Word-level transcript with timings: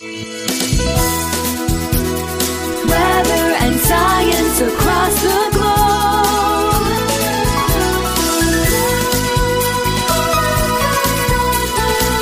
Weather 0.00 0.14
and 3.58 3.80
science 3.80 4.60
across 4.60 5.22
the 5.22 5.50
globe. 5.54 6.78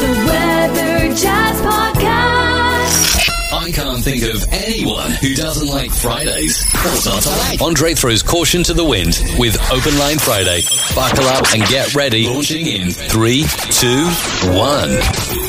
The 0.01 0.09
Weather 0.25 1.15
Jazz 1.15 1.61
Podcast. 1.61 3.29
I 3.53 3.71
can't 3.75 4.03
think 4.03 4.23
of 4.23 4.47
anyone 4.51 5.11
who 5.11 5.35
doesn't 5.35 5.69
like 5.69 5.91
Fridays. 5.91 6.65
Andre 7.61 7.93
throws 7.93 8.23
caution 8.23 8.63
to 8.63 8.73
the 8.73 8.85
wind 8.87 9.21
with 9.39 9.55
Open 9.71 9.99
Line 9.99 10.19
Friday. 10.19 10.63
Buckle 10.95 11.27
up 11.27 11.45
and 11.53 11.63
get 11.69 11.95
ready. 11.95 12.27
Launching 12.27 12.69
in 12.69 12.91
three, 12.91 13.45
two, 13.71 14.07
one. 14.57 15.46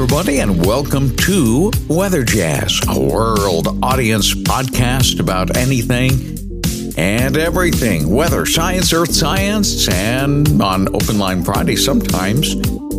Everybody, 0.00 0.38
and 0.38 0.64
welcome 0.64 1.14
to 1.16 1.72
Weather 1.88 2.22
Jazz, 2.22 2.80
a 2.88 3.00
world 3.00 3.66
audience 3.82 4.32
podcast 4.32 5.18
about 5.18 5.56
anything 5.56 6.12
and 6.96 7.36
everything 7.36 8.08
weather, 8.08 8.46
science, 8.46 8.92
earth 8.92 9.12
science, 9.12 9.88
and 9.88 10.62
on 10.62 10.86
Open 10.94 11.18
Line 11.18 11.42
Friday, 11.42 11.74
sometimes 11.74 12.54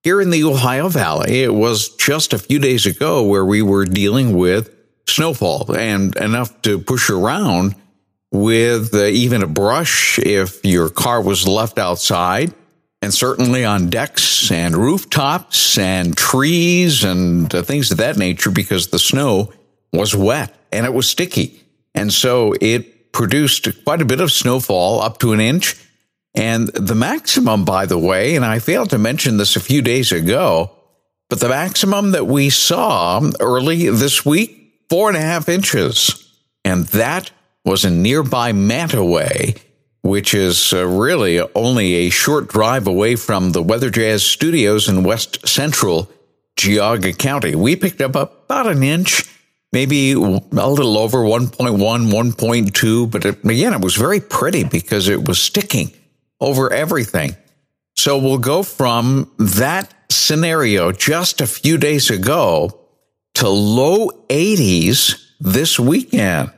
here 0.03 0.21
in 0.21 0.31
the 0.31 0.45
Ohio 0.45 0.89
Valley, 0.89 1.43
it 1.43 1.55
was 1.55 1.89
just 1.97 2.33
a 2.33 2.39
few 2.39 2.59
days 2.59 2.87
ago 2.87 3.23
where 3.23 3.45
we 3.45 3.63
were 3.63 3.85
dealing 3.85 4.37
with 4.37 4.75
snowfall 5.07 5.75
and 5.75 6.17
enough 6.17 6.61
to 6.63 6.79
push 6.79 7.11
around 7.11 7.75
with 8.31 8.95
uh, 8.95 9.05
even 9.05 9.43
a 9.43 9.47
brush 9.47 10.19
if 10.19 10.65
your 10.65 10.91
car 10.91 11.21
was 11.23 11.49
left 11.49 11.79
outside, 11.79 12.53
and 13.01 13.15
certainly 13.15 13.65
on 13.65 13.91
decks 13.91 14.51
and 14.51 14.77
rooftops 14.77 15.79
and 15.79 16.17
trees 16.17 17.05
and 17.05 17.55
uh, 17.55 17.63
things 17.63 17.91
of 17.91 17.99
that 17.99 18.17
nature 18.17 18.51
because 18.51 18.89
the 18.89 18.99
snow 18.99 19.53
was 19.93 20.15
wet 20.15 20.55
and 20.73 20.85
it 20.85 20.93
was 20.93 21.09
sticky. 21.09 21.63
And 21.95 22.13
so 22.13 22.55
it 22.61 23.13
produced 23.13 23.85
quite 23.85 24.03
a 24.03 24.05
bit 24.05 24.21
of 24.21 24.33
snowfall, 24.33 25.01
up 25.01 25.19
to 25.19 25.33
an 25.33 25.41
inch. 25.41 25.75
And 26.35 26.69
the 26.69 26.95
maximum, 26.95 27.65
by 27.65 27.87
the 27.87 27.99
way, 27.99 28.37
and 28.37 28.45
I 28.45 28.59
failed 28.59 28.91
to 28.91 28.99
mention 28.99 29.39
this 29.39 29.57
a 29.57 29.61
few 29.61 29.83
days 29.83 30.13
ago, 30.13 30.71
but 31.29 31.41
the 31.41 31.49
maximum 31.49 32.13
that 32.13 32.27
we 32.27 32.51
saw 32.51 33.21
early 33.41 33.91
this 33.91 34.25
week, 34.25 34.85
four 34.89 35.09
and 35.09 35.17
a 35.17 35.21
half 35.21 35.49
inches. 35.49 36.33
And 36.65 36.87
that 36.89 37.31
was 37.69 37.85
in 37.85 38.03
nearby 38.03 38.51
Mantua, 38.53 39.29
which 40.01 40.33
is 40.33 40.73
uh, 40.73 40.87
really 40.87 41.39
only 41.55 42.07
a 42.07 42.11
short 42.11 42.49
drive 42.49 42.87
away 42.87 43.15
from 43.15 43.53
the 43.53 43.63
Weather 43.63 43.91
Jazz 43.91 44.25
studios 44.25 44.89
in 44.89 45.05
west 45.05 45.47
central 45.47 46.11
Geauga 46.57 47.17
County. 47.17 47.55
We 47.55 47.77
picked 47.77 48.01
up 48.01 48.15
about 48.15 48.69
an 48.69 48.83
inch, 48.83 49.25
maybe 49.71 50.13
a 50.13 50.17
little 50.17 50.97
over 50.97 51.19
1.1, 51.19 51.77
1.2, 51.77 53.11
but 53.11 53.27
it, 53.27 53.45
again, 53.45 53.75
it 53.75 53.83
was 53.83 53.97
very 53.97 54.21
pretty 54.21 54.65
because 54.65 55.11
it 55.11 55.29
was 55.29 55.39
sticking 55.39 55.93
over 56.41 56.73
everything. 56.73 57.37
So 57.97 58.17
we'll 58.17 58.39
go 58.39 58.63
from 58.63 59.31
that 59.39 59.93
scenario 60.11 60.91
just 60.91 61.43
a 61.43 61.47
few 61.47 61.77
days 61.77 62.09
ago 62.09 62.81
to 63.35 63.49
low 63.51 64.09
80s 64.31 65.23
this 65.39 65.79
weekend. 65.79 66.51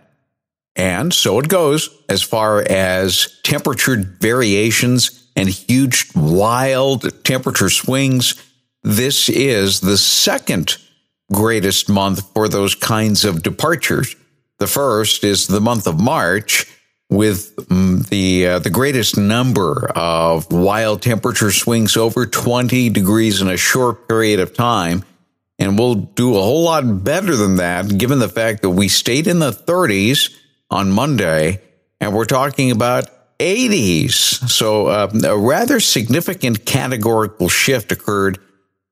And 0.81 1.13
so 1.13 1.39
it 1.39 1.49
goes 1.49 1.91
as 2.09 2.23
far 2.23 2.63
as 2.63 3.39
temperature 3.43 3.97
variations 3.97 5.29
and 5.37 5.47
huge, 5.47 6.07
wild 6.17 7.23
temperature 7.23 7.69
swings. 7.69 8.35
This 8.83 9.29
is 9.29 9.81
the 9.81 9.99
second 9.99 10.79
greatest 11.31 11.91
month 11.91 12.33
for 12.33 12.49
those 12.49 12.75
kinds 12.75 13.27
of 13.27 13.43
departures. 13.43 14.17
The 14.59 14.67
first 14.67 15.23
is 15.23 15.49
the 15.49 15.61
month 15.61 15.87
of 15.87 16.01
March 16.01 16.65
with 17.11 17.55
mm, 17.57 18.09
the 18.09 18.47
uh, 18.47 18.59
the 18.61 18.71
greatest 18.71 19.19
number 19.19 19.93
of 19.95 20.51
wild 20.51 21.03
temperature 21.03 21.51
swings 21.51 21.95
over 21.95 22.25
20 22.25 22.89
degrees 22.89 23.43
in 23.43 23.49
a 23.49 23.57
short 23.59 24.09
period 24.09 24.41
of 24.41 24.55
time 24.55 25.05
and 25.59 25.79
we'll 25.79 25.97
do 25.97 26.37
a 26.37 26.41
whole 26.41 26.63
lot 26.63 27.05
better 27.05 27.37
than 27.37 27.57
that 27.57 27.99
given 27.99 28.21
the 28.21 28.29
fact 28.29 28.63
that 28.63 28.71
we 28.71 28.87
stayed 28.87 29.27
in 29.27 29.41
the 29.41 29.51
30s 29.51 30.37
on 30.71 30.91
Monday, 30.91 31.61
and 32.01 32.15
we're 32.15 32.25
talking 32.25 32.71
about 32.71 33.39
80s. 33.39 34.49
So 34.49 34.87
uh, 34.87 35.11
a 35.25 35.37
rather 35.37 35.81
significant 35.81 36.65
categorical 36.65 37.49
shift 37.49 37.91
occurred 37.91 38.39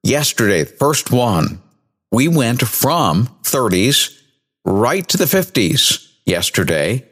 yesterday, 0.02 0.64
first 0.64 1.12
one. 1.12 1.60
We 2.10 2.28
went 2.28 2.62
from 2.62 3.26
30s 3.42 4.18
right 4.64 5.06
to 5.08 5.16
the 5.16 5.26
50s 5.26 6.10
yesterday. 6.24 7.04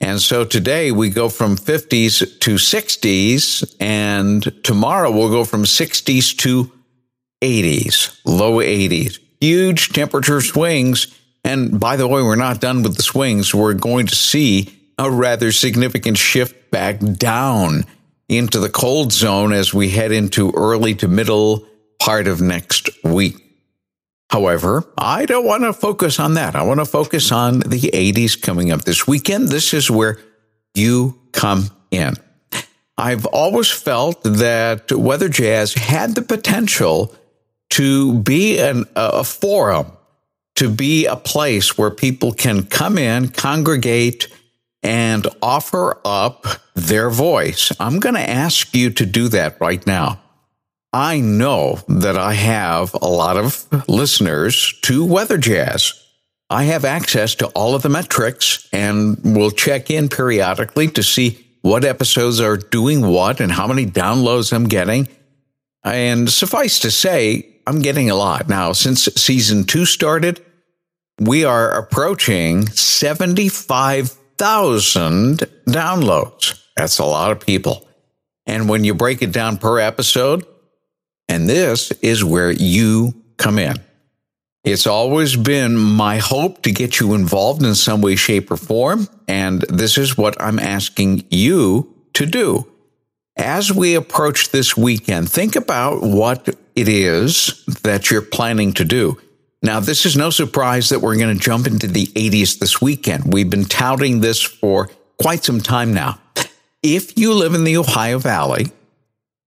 And 0.00 0.18
so 0.18 0.46
today 0.46 0.92
we 0.92 1.10
go 1.10 1.28
from 1.28 1.56
50s 1.56 2.40
to 2.40 2.54
60s, 2.54 3.76
and 3.78 4.64
tomorrow 4.64 5.10
we'll 5.10 5.28
go 5.28 5.44
from 5.44 5.64
60s 5.64 6.36
to 6.38 6.72
80s, 7.42 8.18
low 8.24 8.56
80s. 8.56 9.18
Huge 9.40 9.90
temperature 9.90 10.40
swings 10.40 11.14
and 11.44 11.80
by 11.80 11.96
the 11.96 12.06
way, 12.06 12.22
we're 12.22 12.36
not 12.36 12.60
done 12.60 12.82
with 12.82 12.96
the 12.96 13.02
swings. 13.02 13.54
We're 13.54 13.74
going 13.74 14.06
to 14.06 14.14
see 14.14 14.76
a 14.98 15.10
rather 15.10 15.52
significant 15.52 16.18
shift 16.18 16.70
back 16.70 16.98
down 17.00 17.84
into 18.28 18.60
the 18.60 18.68
cold 18.68 19.12
zone 19.12 19.52
as 19.52 19.72
we 19.72 19.90
head 19.90 20.12
into 20.12 20.52
early 20.52 20.94
to 20.96 21.08
middle 21.08 21.66
part 21.98 22.28
of 22.28 22.40
next 22.40 22.90
week. 23.02 23.36
However, 24.28 24.84
I 24.96 25.26
don't 25.26 25.46
want 25.46 25.64
to 25.64 25.72
focus 25.72 26.20
on 26.20 26.34
that. 26.34 26.54
I 26.54 26.62
want 26.62 26.78
to 26.78 26.86
focus 26.86 27.32
on 27.32 27.60
the 27.60 27.90
80s 27.92 28.40
coming 28.40 28.70
up 28.70 28.82
this 28.82 29.06
weekend. 29.06 29.48
This 29.48 29.74
is 29.74 29.90
where 29.90 30.20
you 30.74 31.18
come 31.32 31.70
in. 31.90 32.14
I've 32.96 33.26
always 33.26 33.70
felt 33.70 34.22
that 34.22 34.92
Weather 34.92 35.28
Jazz 35.28 35.74
had 35.74 36.14
the 36.14 36.22
potential 36.22 37.14
to 37.70 38.14
be 38.20 38.58
an, 38.60 38.84
a 38.94 39.24
forum 39.24 39.90
to 40.60 40.68
be 40.68 41.06
a 41.06 41.16
place 41.16 41.78
where 41.78 41.90
people 41.90 42.32
can 42.32 42.62
come 42.62 42.98
in, 42.98 43.28
congregate, 43.28 44.28
and 44.82 45.26
offer 45.40 45.98
up 46.04 46.44
their 46.74 47.08
voice. 47.08 47.72
I'm 47.80 47.98
going 47.98 48.14
to 48.14 48.28
ask 48.28 48.74
you 48.74 48.90
to 48.90 49.06
do 49.06 49.28
that 49.28 49.58
right 49.58 49.84
now. 49.86 50.20
I 50.92 51.20
know 51.20 51.78
that 51.88 52.18
I 52.18 52.34
have 52.34 52.92
a 53.00 53.08
lot 53.08 53.38
of 53.38 53.66
listeners 53.88 54.78
to 54.82 55.02
Weather 55.02 55.38
Jazz. 55.38 55.94
I 56.50 56.64
have 56.64 56.84
access 56.84 57.34
to 57.36 57.46
all 57.48 57.74
of 57.74 57.80
the 57.80 57.88
metrics 57.88 58.68
and 58.70 59.18
will 59.24 59.52
check 59.52 59.90
in 59.90 60.10
periodically 60.10 60.88
to 60.88 61.02
see 61.02 61.42
what 61.62 61.86
episodes 61.86 62.38
are 62.38 62.58
doing 62.58 63.00
what 63.06 63.40
and 63.40 63.50
how 63.50 63.66
many 63.66 63.86
downloads 63.86 64.52
I'm 64.52 64.68
getting. 64.68 65.08
And 65.84 66.28
suffice 66.28 66.80
to 66.80 66.90
say, 66.90 67.46
I'm 67.66 67.80
getting 67.80 68.10
a 68.10 68.14
lot. 68.14 68.46
Now, 68.46 68.72
since 68.72 69.04
season 69.16 69.64
two 69.64 69.86
started, 69.86 70.44
we 71.20 71.44
are 71.44 71.70
approaching 71.72 72.66
75,000 72.66 75.38
downloads. 75.68 76.60
That's 76.74 76.98
a 76.98 77.04
lot 77.04 77.30
of 77.30 77.38
people. 77.40 77.86
And 78.46 78.68
when 78.68 78.82
you 78.84 78.94
break 78.94 79.22
it 79.22 79.30
down 79.30 79.58
per 79.58 79.78
episode, 79.78 80.44
and 81.28 81.48
this 81.48 81.92
is 82.02 82.24
where 82.24 82.50
you 82.50 83.14
come 83.36 83.58
in. 83.58 83.76
It's 84.64 84.86
always 84.86 85.36
been 85.36 85.76
my 85.76 86.16
hope 86.18 86.62
to 86.62 86.72
get 86.72 87.00
you 87.00 87.14
involved 87.14 87.62
in 87.62 87.74
some 87.74 88.00
way, 88.00 88.16
shape, 88.16 88.50
or 88.50 88.56
form. 88.56 89.08
And 89.28 89.60
this 89.62 89.98
is 89.98 90.18
what 90.18 90.40
I'm 90.40 90.58
asking 90.58 91.26
you 91.30 91.94
to 92.14 92.26
do. 92.26 92.66
As 93.36 93.72
we 93.72 93.94
approach 93.94 94.50
this 94.50 94.76
weekend, 94.76 95.30
think 95.30 95.54
about 95.54 96.02
what 96.02 96.48
it 96.74 96.88
is 96.88 97.64
that 97.82 98.10
you're 98.10 98.22
planning 98.22 98.72
to 98.74 98.84
do. 98.84 99.16
Now, 99.62 99.80
this 99.80 100.06
is 100.06 100.16
no 100.16 100.30
surprise 100.30 100.88
that 100.88 101.00
we're 101.00 101.16
going 101.16 101.36
to 101.36 101.42
jump 101.42 101.66
into 101.66 101.86
the 101.86 102.06
80s 102.06 102.58
this 102.58 102.80
weekend. 102.80 103.32
We've 103.32 103.50
been 103.50 103.66
touting 103.66 104.20
this 104.20 104.42
for 104.42 104.88
quite 105.20 105.44
some 105.44 105.60
time 105.60 105.92
now. 105.92 106.18
If 106.82 107.18
you 107.18 107.34
live 107.34 107.54
in 107.54 107.64
the 107.64 107.76
Ohio 107.76 108.18
Valley, 108.18 108.68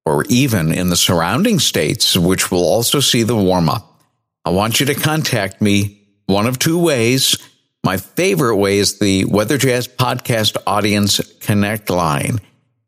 or 0.06 0.24
even 0.26 0.72
in 0.72 0.90
the 0.90 0.98
surrounding 0.98 1.58
states, 1.60 2.16
which 2.16 2.52
will 2.52 2.64
also 2.64 3.00
see 3.00 3.24
the 3.24 3.36
warm 3.36 3.70
up, 3.70 4.04
I 4.46 4.52
want 4.52 4.80
you 4.80 4.86
to 4.88 4.96
contact 4.96 5.62
me 5.62 6.02
one 6.28 6.46
of 6.46 6.60
two 6.60 6.78
ways. 6.78 7.38
My 7.84 7.98
favorite 7.98 8.58
way 8.58 8.78
is 8.78 9.00
the 9.00 9.26
Weather 9.26 9.58
Jazz 9.58 9.88
Podcast 9.88 10.58
Audience 10.68 11.20
Connect 11.40 11.90
line. 11.90 12.40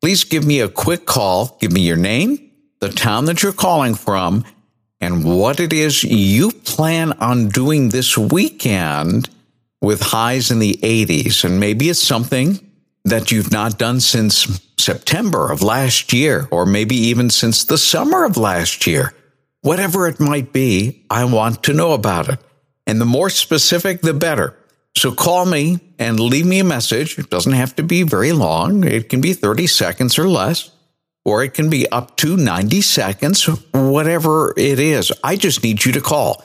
Please 0.01 0.25
give 0.25 0.45
me 0.45 0.60
a 0.60 0.69
quick 0.69 1.06
call. 1.06 1.57
Give 1.60 1.72
me 1.72 1.81
your 1.81 1.98
name, 1.98 2.51
the 2.81 2.89
town 2.89 3.25
that 3.25 3.42
you're 3.42 3.51
calling 3.51 3.95
from, 3.95 4.45
and 5.01 5.24
what 5.24 5.59
it 5.59 5.74
is 5.74 6.03
you 6.03 6.51
plan 6.51 7.13
on 7.13 7.50
doing 7.50 7.89
this 7.89 8.18
weekend 8.18 9.30
with 9.81 10.01
highs 10.01 10.51
in 10.51 10.59
the 10.59 10.74
80s. 10.81 11.44
And 11.44 11.59
maybe 11.59 11.89
it's 11.89 12.00
something 12.00 12.59
that 13.03 13.31
you've 13.31 13.51
not 13.51 13.77
done 13.77 14.00
since 14.00 14.62
September 14.80 15.51
of 15.51 15.62
last 15.62 16.12
year, 16.13 16.47
or 16.50 16.65
maybe 16.65 16.95
even 16.95 17.30
since 17.30 17.65
the 17.65 17.77
summer 17.77 18.24
of 18.24 18.38
last 18.38 18.88
year. 18.88 19.13
Whatever 19.62 20.07
it 20.07 20.19
might 20.19 20.53
be, 20.53 21.06
I 21.09 21.25
want 21.25 21.63
to 21.63 21.74
know 21.74 21.94
about 21.94 22.30
it. 22.30 22.39
And 22.88 23.01
the 23.01 23.06
more 23.06 23.30
specific, 23.30 24.01
the 24.01 24.13
better. 24.13 24.57
So 24.95 25.12
call 25.12 25.45
me 25.45 25.80
and 26.00 26.19
leave 26.19 26.45
me 26.45 26.59
a 26.59 26.63
message. 26.63 27.19
It 27.19 27.30
doesn't 27.30 27.53
have 27.53 27.75
to 27.75 27.83
be 27.83 28.03
very 28.03 28.31
long. 28.31 28.83
It 28.83 29.09
can 29.09 29.21
be 29.21 29.33
30 29.33 29.68
seconds 29.68 30.18
or 30.18 30.27
less 30.27 30.71
or 31.25 31.44
it 31.44 31.54
can 31.54 31.69
be 31.69 31.89
up 31.89 32.16
to 32.18 32.38
90 32.38 32.81
seconds, 32.81 33.45
whatever 33.74 34.54
it 34.56 34.80
is. 34.80 35.12
I 35.24 35.36
just 35.36 35.63
need 35.63 35.83
you 35.83 35.92
to 35.94 36.01
call 36.01 36.36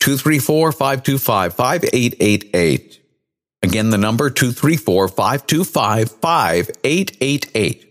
234 0.00 0.72
525 0.72 1.54
5888. 1.54 3.02
Again, 3.62 3.90
the 3.90 3.98
number 3.98 4.30
234 4.30 5.08
525 5.08 6.10
5888. 6.10 7.82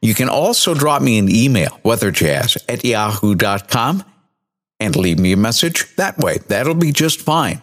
You 0.00 0.14
can 0.14 0.28
also 0.28 0.74
drop 0.74 1.02
me 1.02 1.18
an 1.18 1.28
email, 1.28 1.80
weatherjazz 1.84 2.62
at 2.68 2.84
yahoo.com, 2.84 4.04
and 4.78 4.94
leave 4.94 5.18
me 5.18 5.32
a 5.32 5.36
message 5.36 5.96
that 5.96 6.18
way. 6.18 6.38
That'll 6.46 6.74
be 6.74 6.92
just 6.92 7.20
fine. 7.22 7.62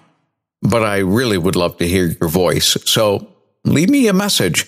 But 0.61 0.83
I 0.83 0.97
really 0.97 1.37
would 1.37 1.55
love 1.55 1.77
to 1.77 1.87
hear 1.87 2.07
your 2.07 2.27
voice. 2.27 2.75
So 2.85 3.33
leave 3.63 3.89
me 3.89 4.07
a 4.07 4.13
message 4.13 4.65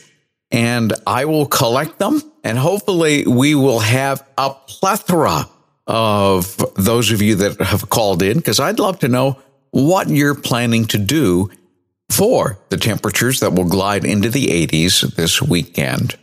and 0.51 0.93
I 1.05 1.25
will 1.25 1.45
collect 1.45 1.99
them. 1.99 2.21
And 2.43 2.57
hopefully, 2.57 3.25
we 3.25 3.55
will 3.55 3.79
have 3.79 4.27
a 4.37 4.53
plethora 4.53 5.49
of 5.85 6.57
those 6.75 7.11
of 7.11 7.21
you 7.21 7.35
that 7.35 7.61
have 7.61 7.89
called 7.89 8.21
in 8.21 8.37
because 8.37 8.59
I'd 8.59 8.79
love 8.79 8.99
to 8.99 9.07
know 9.07 9.41
what 9.71 10.09
you're 10.09 10.35
planning 10.35 10.85
to 10.85 10.97
do 10.97 11.49
for 12.09 12.57
the 12.69 12.77
temperatures 12.77 13.39
that 13.41 13.53
will 13.53 13.67
glide 13.67 14.05
into 14.05 14.29
the 14.29 14.47
80s 14.47 15.15
this 15.15 15.41
weekend. 15.41 16.17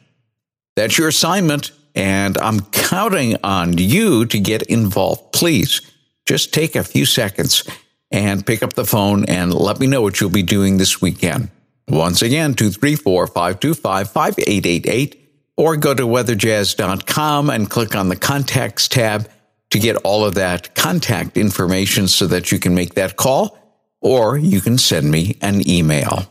That's 0.76 0.98
your 0.98 1.08
assignment, 1.08 1.72
and 1.94 2.36
I'm 2.38 2.60
counting 2.60 3.36
on 3.44 3.78
you 3.78 4.26
to 4.26 4.38
get 4.38 4.62
involved. 4.62 5.32
Please 5.32 5.80
just 6.26 6.52
take 6.52 6.74
a 6.74 6.82
few 6.82 7.06
seconds 7.06 7.64
and 8.10 8.46
pick 8.46 8.62
up 8.62 8.72
the 8.72 8.84
phone 8.84 9.24
and 9.26 9.52
let 9.52 9.78
me 9.78 9.86
know 9.86 10.02
what 10.02 10.20
you'll 10.20 10.30
be 10.30 10.42
doing 10.42 10.78
this 10.78 11.00
weekend. 11.00 11.50
Once 11.88 12.22
again, 12.22 12.54
234 12.54 13.26
525 13.26 14.10
5888, 14.10 15.30
or 15.56 15.76
go 15.76 15.94
to 15.94 16.04
weatherjazz.com 16.04 17.50
and 17.50 17.70
click 17.70 17.94
on 17.94 18.08
the 18.08 18.16
contacts 18.16 18.88
tab 18.88 19.28
to 19.70 19.78
get 19.78 19.96
all 19.96 20.24
of 20.24 20.34
that 20.34 20.74
contact 20.74 21.36
information 21.36 22.08
so 22.08 22.26
that 22.26 22.50
you 22.52 22.58
can 22.58 22.74
make 22.74 22.94
that 22.94 23.16
call, 23.16 23.58
or 24.00 24.38
you 24.38 24.60
can 24.60 24.78
send 24.78 25.10
me 25.10 25.36
an 25.40 25.68
email. 25.68 26.26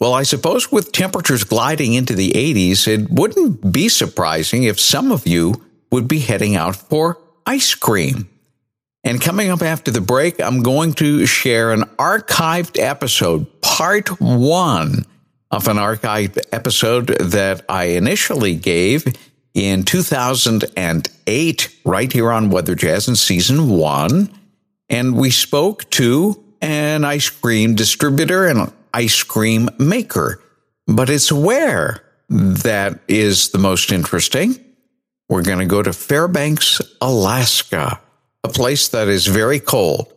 Well, 0.00 0.14
I 0.14 0.24
suppose 0.24 0.72
with 0.72 0.90
temperatures 0.90 1.44
gliding 1.44 1.94
into 1.94 2.14
the 2.14 2.32
80s, 2.32 2.88
it 2.88 3.10
wouldn't 3.10 3.72
be 3.72 3.88
surprising 3.88 4.64
if 4.64 4.80
some 4.80 5.12
of 5.12 5.26
you 5.26 5.64
would 5.92 6.08
be 6.08 6.18
heading 6.18 6.56
out 6.56 6.74
for 6.74 7.18
ice 7.46 7.74
cream. 7.74 8.28
And 9.04 9.20
coming 9.20 9.50
up 9.50 9.62
after 9.62 9.90
the 9.90 10.00
break, 10.00 10.40
I'm 10.40 10.62
going 10.62 10.92
to 10.94 11.26
share 11.26 11.72
an 11.72 11.82
archived 11.98 12.78
episode, 12.78 13.60
part 13.60 14.20
one 14.20 15.04
of 15.50 15.66
an 15.66 15.76
archived 15.76 16.38
episode 16.52 17.08
that 17.08 17.64
I 17.68 17.84
initially 17.86 18.54
gave 18.54 19.04
in 19.54 19.82
2008, 19.82 21.76
right 21.84 22.12
here 22.12 22.30
on 22.30 22.50
Weather 22.50 22.76
Jazz 22.76 23.08
in 23.08 23.16
season 23.16 23.68
one. 23.70 24.30
And 24.88 25.16
we 25.16 25.30
spoke 25.30 25.90
to 25.90 26.42
an 26.60 27.04
ice 27.04 27.28
cream 27.28 27.74
distributor 27.74 28.46
and 28.46 28.60
an 28.60 28.72
ice 28.94 29.24
cream 29.24 29.68
maker. 29.78 30.40
But 30.86 31.10
it's 31.10 31.32
where 31.32 32.04
that 32.28 33.00
is 33.08 33.50
the 33.50 33.58
most 33.58 33.90
interesting. 33.90 34.64
We're 35.28 35.42
going 35.42 35.58
to 35.58 35.66
go 35.66 35.82
to 35.82 35.92
Fairbanks, 35.92 36.80
Alaska 37.00 38.00
a 38.44 38.48
place 38.48 38.88
that 38.88 39.08
is 39.08 39.26
very 39.26 39.60
cold. 39.60 40.12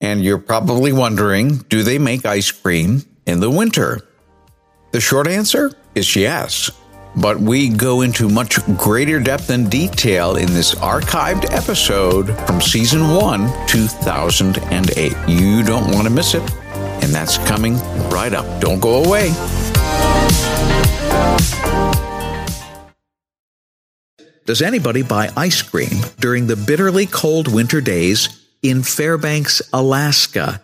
And 0.00 0.24
you're 0.24 0.38
probably 0.38 0.92
wondering 0.92 1.58
do 1.68 1.82
they 1.82 1.98
make 1.98 2.24
ice 2.24 2.50
cream 2.50 3.04
in 3.26 3.40
the 3.40 3.50
winter? 3.50 4.00
The 4.92 5.00
short 5.00 5.26
answer 5.26 5.72
is 5.94 6.16
yes. 6.16 6.70
But 7.16 7.40
we 7.40 7.68
go 7.68 8.02
into 8.02 8.28
much 8.28 8.64
greater 8.76 9.18
depth 9.18 9.50
and 9.50 9.70
detail 9.70 10.36
in 10.36 10.46
this 10.46 10.74
archived 10.76 11.50
episode 11.52 12.34
from 12.46 12.60
season 12.60 13.08
one, 13.08 13.50
2008. 13.66 15.12
You 15.28 15.62
don't 15.62 15.92
want 15.92 16.06
to 16.06 16.10
miss 16.10 16.34
it. 16.34 16.48
And 17.02 17.12
that's 17.12 17.38
coming 17.38 17.76
right 18.08 18.32
up. 18.32 18.60
Don't 18.60 18.80
go 18.80 19.04
away. 19.04 19.32
Does 24.48 24.62
anybody 24.62 25.02
buy 25.02 25.28
ice 25.36 25.60
cream 25.60 26.00
during 26.20 26.46
the 26.46 26.56
bitterly 26.56 27.04
cold 27.04 27.52
winter 27.52 27.82
days 27.82 28.46
in 28.62 28.82
Fairbanks, 28.82 29.60
Alaska? 29.74 30.62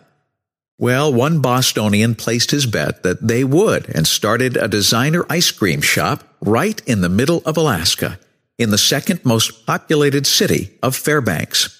Well, 0.79 1.13
one 1.13 1.39
Bostonian 1.39 2.15
placed 2.15 2.49
his 2.49 2.65
bet 2.65 3.03
that 3.03 3.27
they 3.27 3.43
would 3.43 3.87
and 3.93 4.07
started 4.07 4.57
a 4.57 4.67
designer 4.67 5.23
ice 5.29 5.51
cream 5.51 5.81
shop 5.81 6.23
right 6.41 6.81
in 6.87 7.01
the 7.01 7.09
middle 7.09 7.43
of 7.45 7.57
Alaska, 7.57 8.19
in 8.57 8.71
the 8.71 8.79
second 8.79 9.23
most 9.23 9.67
populated 9.67 10.25
city 10.25 10.71
of 10.81 10.95
Fairbanks. 10.95 11.79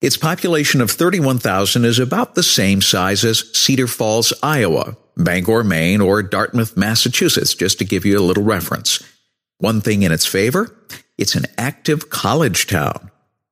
Its 0.00 0.16
population 0.16 0.80
of 0.80 0.92
31,000 0.92 1.84
is 1.84 1.98
about 1.98 2.36
the 2.36 2.44
same 2.44 2.80
size 2.80 3.24
as 3.24 3.52
Cedar 3.58 3.88
Falls, 3.88 4.32
Iowa, 4.40 4.96
Bangor, 5.16 5.64
Maine, 5.64 6.00
or 6.00 6.22
Dartmouth, 6.22 6.76
Massachusetts, 6.76 7.54
just 7.54 7.80
to 7.80 7.84
give 7.84 8.06
you 8.06 8.20
a 8.20 8.22
little 8.22 8.44
reference. 8.44 9.02
One 9.58 9.80
thing 9.80 10.04
in 10.04 10.12
its 10.12 10.24
favor, 10.24 10.74
it's 11.20 11.36
an 11.36 11.44
active 11.58 12.10
college 12.10 12.66
town. 12.66 13.10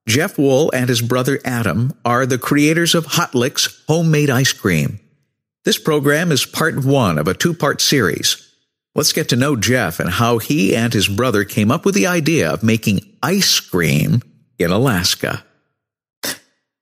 Jeff 0.08 0.38
Wool 0.38 0.70
and 0.74 0.88
his 0.88 1.02
brother 1.02 1.38
Adam 1.44 1.92
are 2.02 2.24
the 2.24 2.38
creators 2.38 2.94
of 2.94 3.04
Hot 3.04 3.34
Licks 3.34 3.84
homemade 3.86 4.30
ice 4.30 4.54
cream. 4.54 4.98
This 5.64 5.78
program 5.78 6.32
is 6.32 6.46
part 6.46 6.82
one 6.82 7.18
of 7.18 7.28
a 7.28 7.34
two 7.34 7.52
part 7.52 7.82
series. 7.82 8.44
Let's 8.94 9.12
get 9.12 9.28
to 9.28 9.36
know 9.36 9.54
Jeff 9.54 10.00
and 10.00 10.08
how 10.08 10.38
he 10.38 10.74
and 10.74 10.94
his 10.94 11.08
brother 11.08 11.44
came 11.44 11.70
up 11.70 11.84
with 11.84 11.94
the 11.94 12.06
idea 12.06 12.50
of 12.50 12.62
making 12.62 13.00
ice 13.22 13.60
cream 13.60 14.22
in 14.58 14.70
Alaska. 14.70 15.44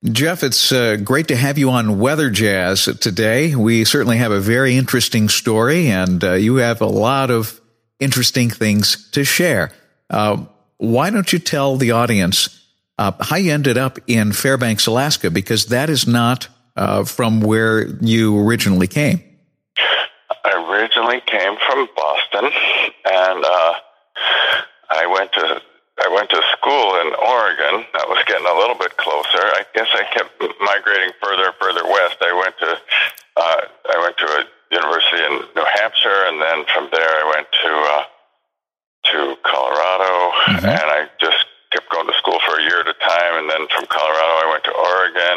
Jeff, 0.04 0.44
it's 0.44 0.70
uh, 0.70 0.96
great 1.02 1.28
to 1.28 1.36
have 1.36 1.58
you 1.58 1.70
on 1.70 1.98
Weather 1.98 2.30
Jazz 2.30 2.84
today. 3.00 3.56
We 3.56 3.84
certainly 3.84 4.18
have 4.18 4.30
a 4.30 4.38
very 4.38 4.76
interesting 4.76 5.28
story, 5.28 5.88
and 5.88 6.22
uh, 6.22 6.34
you 6.34 6.56
have 6.56 6.80
a 6.80 6.86
lot 6.86 7.32
of 7.32 7.60
interesting 7.98 8.50
things 8.50 9.10
to 9.10 9.24
share. 9.24 9.72
Uh, 10.08 10.44
why 10.78 11.10
don't 11.10 11.32
you 11.32 11.38
tell 11.38 11.76
the 11.76 11.92
audience 11.92 12.64
uh, 12.98 13.12
how 13.20 13.36
you 13.36 13.52
ended 13.52 13.78
up 13.78 13.98
in 14.06 14.32
Fairbanks, 14.32 14.86
Alaska? 14.86 15.30
Because 15.30 15.66
that 15.66 15.90
is 15.90 16.06
not 16.06 16.48
uh, 16.76 17.04
from 17.04 17.40
where 17.40 17.86
you 18.00 18.38
originally 18.38 18.86
came. 18.86 19.22
I 20.44 20.52
originally 20.52 21.20
came 21.26 21.56
from 21.66 21.88
Boston, 21.96 22.44
and 23.04 23.44
uh, 23.44 23.74
I 24.90 25.06
went 25.06 25.32
to 25.32 25.62
I 25.98 26.08
went 26.12 26.28
to 26.28 26.40
school 26.52 27.00
in 27.00 27.08
Oregon. 27.16 27.88
That 27.96 28.04
was 28.08 28.20
getting 28.28 28.44
a 28.44 28.56
little 28.60 28.76
bit 28.76 28.96
closer. 29.00 29.40
I 29.56 29.64
guess 29.74 29.88
I 29.96 30.04
kept 30.12 30.36
migrating 30.60 31.12
further 31.24 31.48
and 31.48 31.56
further 31.56 31.84
west. 31.84 32.20
I 32.20 32.32
went 32.36 32.54
to 32.60 32.70
uh, 33.36 33.60
I 33.88 33.96
went 34.04 34.16
to 34.18 34.26
a 34.26 34.42
university 34.70 35.24
in 35.24 35.32
New 35.56 35.68
Hampshire, 35.80 36.20
and 36.28 36.40
then 36.40 36.64
from 36.68 36.88
there 36.92 37.08
I 37.08 37.24
went 37.32 37.48
to 37.64 37.72
uh, 37.72 38.04
to 39.12 39.36
Colorado, 39.42 40.10
mm-hmm. 40.30 40.66
and 40.66 40.88
I 40.90 41.08
just 41.20 41.44
kept 41.72 41.90
going 41.90 42.06
to 42.06 42.14
school 42.14 42.38
for 42.46 42.58
a 42.58 42.62
year 42.62 42.80
at 42.80 42.88
a 42.88 42.98
time. 42.98 43.32
And 43.42 43.50
then 43.50 43.68
from 43.68 43.86
Colorado, 43.86 44.34
I 44.42 44.46
went 44.50 44.64
to 44.64 44.74
Oregon 44.74 45.36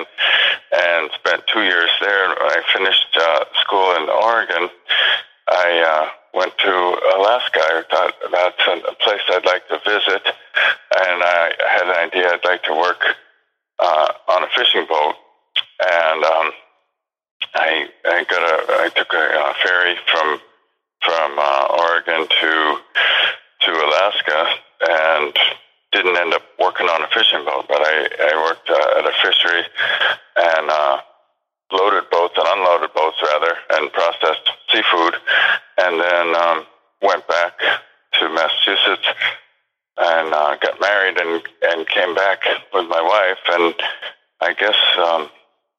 and 0.72 1.04
spent 1.18 1.48
two 1.48 1.64
years 1.64 1.90
there. 2.02 2.30
When 2.30 2.52
I 2.54 2.62
finished 2.74 3.12
uh, 3.18 3.46
school 3.62 3.96
in 3.98 4.10
Oregon, 4.10 4.70
I 5.50 5.70
uh, 5.82 6.06
went 6.38 6.58
to 6.58 6.74
Alaska. 7.18 7.60
I 7.60 7.84
thought 7.90 8.14
that's 8.32 8.64
a 8.68 8.96
place 9.02 9.22
I'd 9.30 9.46
like 9.46 9.68
to 9.70 9.82
visit, 9.82 10.24
and 10.28 11.18
I 11.26 11.52
had 11.74 11.86
an 11.90 11.98
idea 12.08 12.30
I'd 12.30 12.46
like 12.46 12.64
to 12.64 12.76
work 12.76 13.02
fishing 14.60 14.86
boat, 14.88 15.16
and 15.80 16.24
um, 16.24 16.52
I 17.56 17.88
I 18.06 18.24
got 18.30 18.44
a 18.44 18.84
I 18.84 18.90
took 18.90 19.14
a, 19.14 19.24
a 19.24 19.54
ferry 19.64 19.96
from 20.12 20.40
from 21.02 21.40
uh, 21.40 21.78
Oregon 21.80 22.28
to 22.28 22.78
to 23.62 23.72
Alaska, 23.72 24.50
and 24.82 25.38
didn't 25.92 26.18
end 26.18 26.34
up 26.34 26.44
working 26.60 26.88
on 26.88 27.04
a 27.04 27.08
fishing 27.08 27.46
boat, 27.46 27.66
but 27.68 27.82
I 27.82 28.10
I 28.20 28.34
worked 28.44 28.70
uh, 28.70 29.00
at 29.00 29.06
a 29.06 29.14
fishery 29.24 29.64
and 30.36 30.70
uh, 30.70 30.98
loaded 31.72 32.10
boats 32.12 32.36
and 32.38 32.48
unloaded 32.48 32.94
boats 32.94 33.18
rather, 33.24 33.56
and 33.90 33.94
processed 33.94 34.50
seafood, 34.72 35.16
and 35.78 36.00
then 36.00 36.36
um, 36.36 36.66
went 37.02 37.28
back 37.28 37.58
to 38.14 38.30
Massachusetts 38.30 39.08
and 39.98 40.34
uh, 40.34 40.56
got 40.62 40.80
married 40.80 41.18
and 41.18 41.42
and 41.64 41.88
came 41.88 42.16
back 42.16 42.40
with 42.74 42.88
my 42.88 43.02
wife, 43.02 43.44
and 43.60 43.76
I 44.42 44.54
guess. 44.54 44.78
Um, 44.98 45.30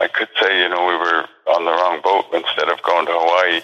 I 0.01 0.09
could 0.09 0.33
say, 0.41 0.63
you 0.63 0.69
know, 0.71 0.81
we 0.89 0.97
were 0.97 1.29
on 1.53 1.69
the 1.69 1.77
wrong 1.77 2.01
boat. 2.01 2.25
Instead 2.33 2.73
of 2.73 2.81
going 2.81 3.05
to 3.05 3.13
Hawaii, 3.13 3.61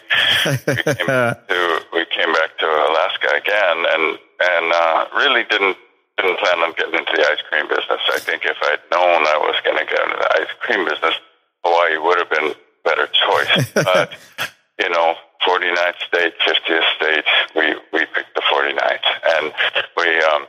we 0.68 0.82
came, 1.00 1.08
to, 1.08 1.86
we 1.96 2.04
came 2.12 2.28
back 2.28 2.60
to 2.60 2.68
Alaska 2.68 3.40
again, 3.40 3.78
and 3.88 4.18
and 4.20 4.66
uh, 4.68 5.06
really 5.16 5.48
didn't 5.48 5.78
didn't 6.20 6.36
plan 6.36 6.60
on 6.60 6.76
getting 6.76 6.92
into 6.92 7.12
the 7.16 7.24
ice 7.24 7.40
cream 7.48 7.64
business. 7.68 8.04
I 8.12 8.20
think 8.20 8.44
if 8.44 8.56
I'd 8.68 8.84
known 8.92 9.24
I 9.24 9.40
was 9.48 9.56
going 9.64 9.80
to 9.80 9.88
get 9.88 9.96
into 9.96 10.16
the 10.20 10.30
ice 10.44 10.52
cream 10.60 10.84
business, 10.84 11.16
Hawaii 11.64 11.96
would 11.96 12.18
have 12.20 12.28
been 12.28 12.52
better 12.86 13.06
choice. 13.10 13.72
But 13.74 14.14
you 14.78 14.88
know, 14.88 15.14
49th 15.46 16.00
state, 16.06 16.34
50th 16.46 16.96
state, 16.96 17.24
we 17.54 17.74
we 17.92 18.06
picked 18.14 18.34
the 18.34 18.42
49th, 18.46 19.08
and 19.36 19.52
we 19.96 20.08
um, 20.22 20.46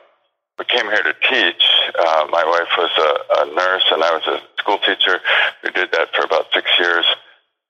we 0.60 0.66
came 0.66 0.86
here 0.86 1.04
to 1.04 1.16
teach. 1.30 1.64
Uh, 1.98 2.28
my 2.30 2.46
wife 2.46 2.72
was 2.78 2.94
a, 2.98 3.42
a 3.42 3.56
nurse, 3.56 3.86
and 3.92 4.04
I 4.04 4.12
was 4.12 4.26
a 4.28 4.62
school 4.62 4.80
teacher. 4.80 5.20
We 5.64 5.72
did 5.72 5.92
that 5.92 6.14
for 6.16 6.24
about 6.24 6.46
six 6.54 6.70
years, 6.80 7.06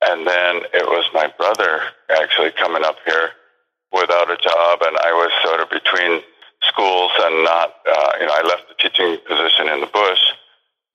and 0.05 0.27
then 0.27 0.55
it 0.73 0.85
was 0.85 1.05
my 1.13 1.31
brother 1.37 1.81
actually 2.09 2.51
coming 2.51 2.83
up 2.83 2.97
here 3.05 3.31
without 3.91 4.29
a 4.29 4.37
job, 4.37 4.79
and 4.83 4.97
I 4.97 5.11
was 5.13 5.31
sort 5.43 5.61
of 5.61 5.69
between 5.69 6.21
schools 6.67 7.11
and 7.21 7.43
not. 7.43 7.75
Uh, 7.87 8.11
you 8.19 8.25
know, 8.25 8.35
I 8.35 8.43
left 8.43 8.67
the 8.69 8.75
teaching 8.79 9.17
position 9.27 9.69
in 9.69 9.81
the 9.81 9.87
bush, 9.87 10.23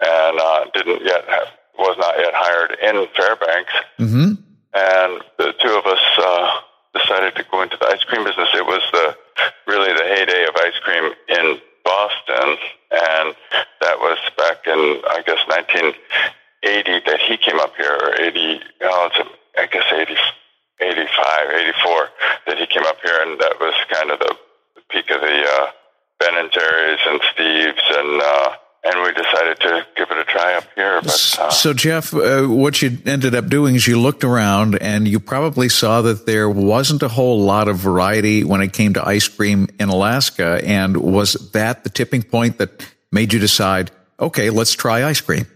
and 0.01 0.41
uh, 0.41 0.65
didn't 0.75 1.05
yet 1.05 1.25
have, 1.29 1.49
was 1.79 1.97
not 1.99 2.15
yet 2.19 2.33
hired 2.35 2.77
in 2.83 3.07
Fairbanks, 3.17 3.73
hmm 3.99 4.33
and 4.75 5.21
the 5.37 5.53
two 5.61 5.75
of 5.77 5.85
us 5.85 6.01
uh, 6.17 6.51
decided 6.95 7.37
to 7.37 7.45
go 7.51 7.61
into 7.61 7.77
the 7.77 7.87
ice 7.89 8.03
cream 8.05 8.25
business. 8.25 8.49
It 8.55 8.65
was 8.65 8.81
the 8.93 9.17
really 9.67 9.93
the 9.93 10.05
heyday 10.05 10.45
of 10.49 10.57
ice 10.57 10.79
cream 10.83 11.13
in 11.29 11.61
Boston, 11.85 12.57
and 12.91 13.37
that 13.81 13.99
was 14.01 14.19
back 14.39 14.67
in 14.67 15.03
I 15.13 15.21
guess 15.27 15.41
1980 15.47 17.05
that 17.05 17.21
he 17.21 17.37
came 17.37 17.61
up 17.61 17.77
here, 17.77 17.93
or 18.01 18.15
80. 18.21 18.61
Oh, 18.83 19.11
it's 19.11 19.19
a, 19.19 19.61
I 19.61 19.67
guess 19.67 19.85
80, 19.93 20.17
85, 20.81 21.51
84 21.85 22.09
that 22.47 22.59
he 22.59 22.67
came 22.67 22.85
up 22.85 22.97
here, 23.05 23.21
and 23.23 23.39
that 23.41 23.61
was 23.61 23.75
kind 23.93 24.11
of 24.11 24.19
the 24.19 24.35
peak 24.91 25.11
of 25.11 25.21
the 25.21 25.45
uh, 25.45 25.67
Ben 26.19 26.37
and 26.37 26.51
Jerry's 26.51 27.01
and 27.07 27.21
Steve's, 27.35 27.83
and 27.91 28.23
uh, 28.23 28.51
and 28.85 29.03
we 29.03 29.13
decided 29.13 29.61
to 29.61 29.87
give 29.97 30.11
it 30.11 30.19
a 30.19 30.25
try 30.25 30.55
up 30.57 30.65
here. 30.75 31.01
But 31.01 31.37
uh, 31.39 31.51
So, 31.51 31.73
Jeff, 31.73 32.13
uh, 32.13 32.47
what 32.47 32.83
you 32.83 32.99
ended 33.07 33.35
up 33.35 33.49
doing 33.49 33.77
is 33.77 33.87
you 33.87 34.01
looked 34.01 34.25
around 34.25 34.77
and 34.81 35.07
you 35.07 35.21
probably 35.21 35.69
saw 35.69 36.03
that 36.03 36.27
there 36.27 36.51
wasn't 36.51 37.03
a 37.03 37.09
whole 37.09 37.41
lot 37.41 37.69
of 37.69 37.77
variety 37.77 38.43
when 38.43 38.61
it 38.61 38.73
came 38.73 38.95
to 38.95 39.07
ice 39.07 39.29
cream 39.29 39.69
in 39.79 39.89
Alaska. 39.89 40.61
And 40.65 40.97
was 40.97 41.35
that 41.53 41.85
the 41.85 41.91
tipping 41.91 42.23
point 42.23 42.59
that 42.59 42.85
made 43.13 43.33
you 43.33 43.39
decide, 43.39 43.91
okay, 44.19 44.51
let's 44.51 44.73
try 44.73 45.05
ice 45.05 45.21
cream? 45.21 45.47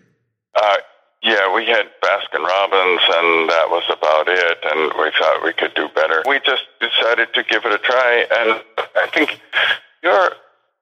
Uh, 0.54 0.76
yeah, 1.22 1.52
we 1.52 1.66
had 1.66 1.86
Baskin 2.00 2.44
Robbins, 2.44 3.02
and 3.02 3.50
that 3.50 3.66
was 3.68 3.82
about 3.90 4.28
it. 4.28 4.58
And 4.62 4.92
we 5.02 5.10
thought 5.18 5.42
we 5.42 5.52
could 5.52 5.74
do 5.74 5.88
better. 5.94 6.22
We 6.28 6.38
just 6.46 6.62
decided 6.80 7.34
to 7.34 7.42
give 7.42 7.64
it 7.64 7.72
a 7.72 7.78
try. 7.78 8.26
And 8.30 8.62
I 8.94 9.08
think 9.12 9.40
your 10.04 10.30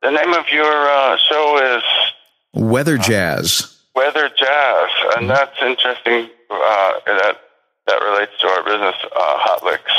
the 0.03 0.11
name 0.11 0.35
of 0.35 0.45
your 0.53 0.71
uh, 0.71 1.17
show 1.17 1.79
is 1.79 1.83
Weather 2.54 2.99
jazz. 2.99 3.75
Weather 3.94 4.28
Jazz, 4.28 4.90
and 5.16 5.30
that's 5.30 5.56
interesting. 5.62 6.30
Uh, 6.50 6.92
that 7.06 7.40
that 7.87 8.00
relates 8.00 8.32
to 8.40 8.46
our 8.46 8.62
business, 8.64 8.94
uh, 9.04 9.37
Hot 9.42 9.62
Licks. 9.62 9.92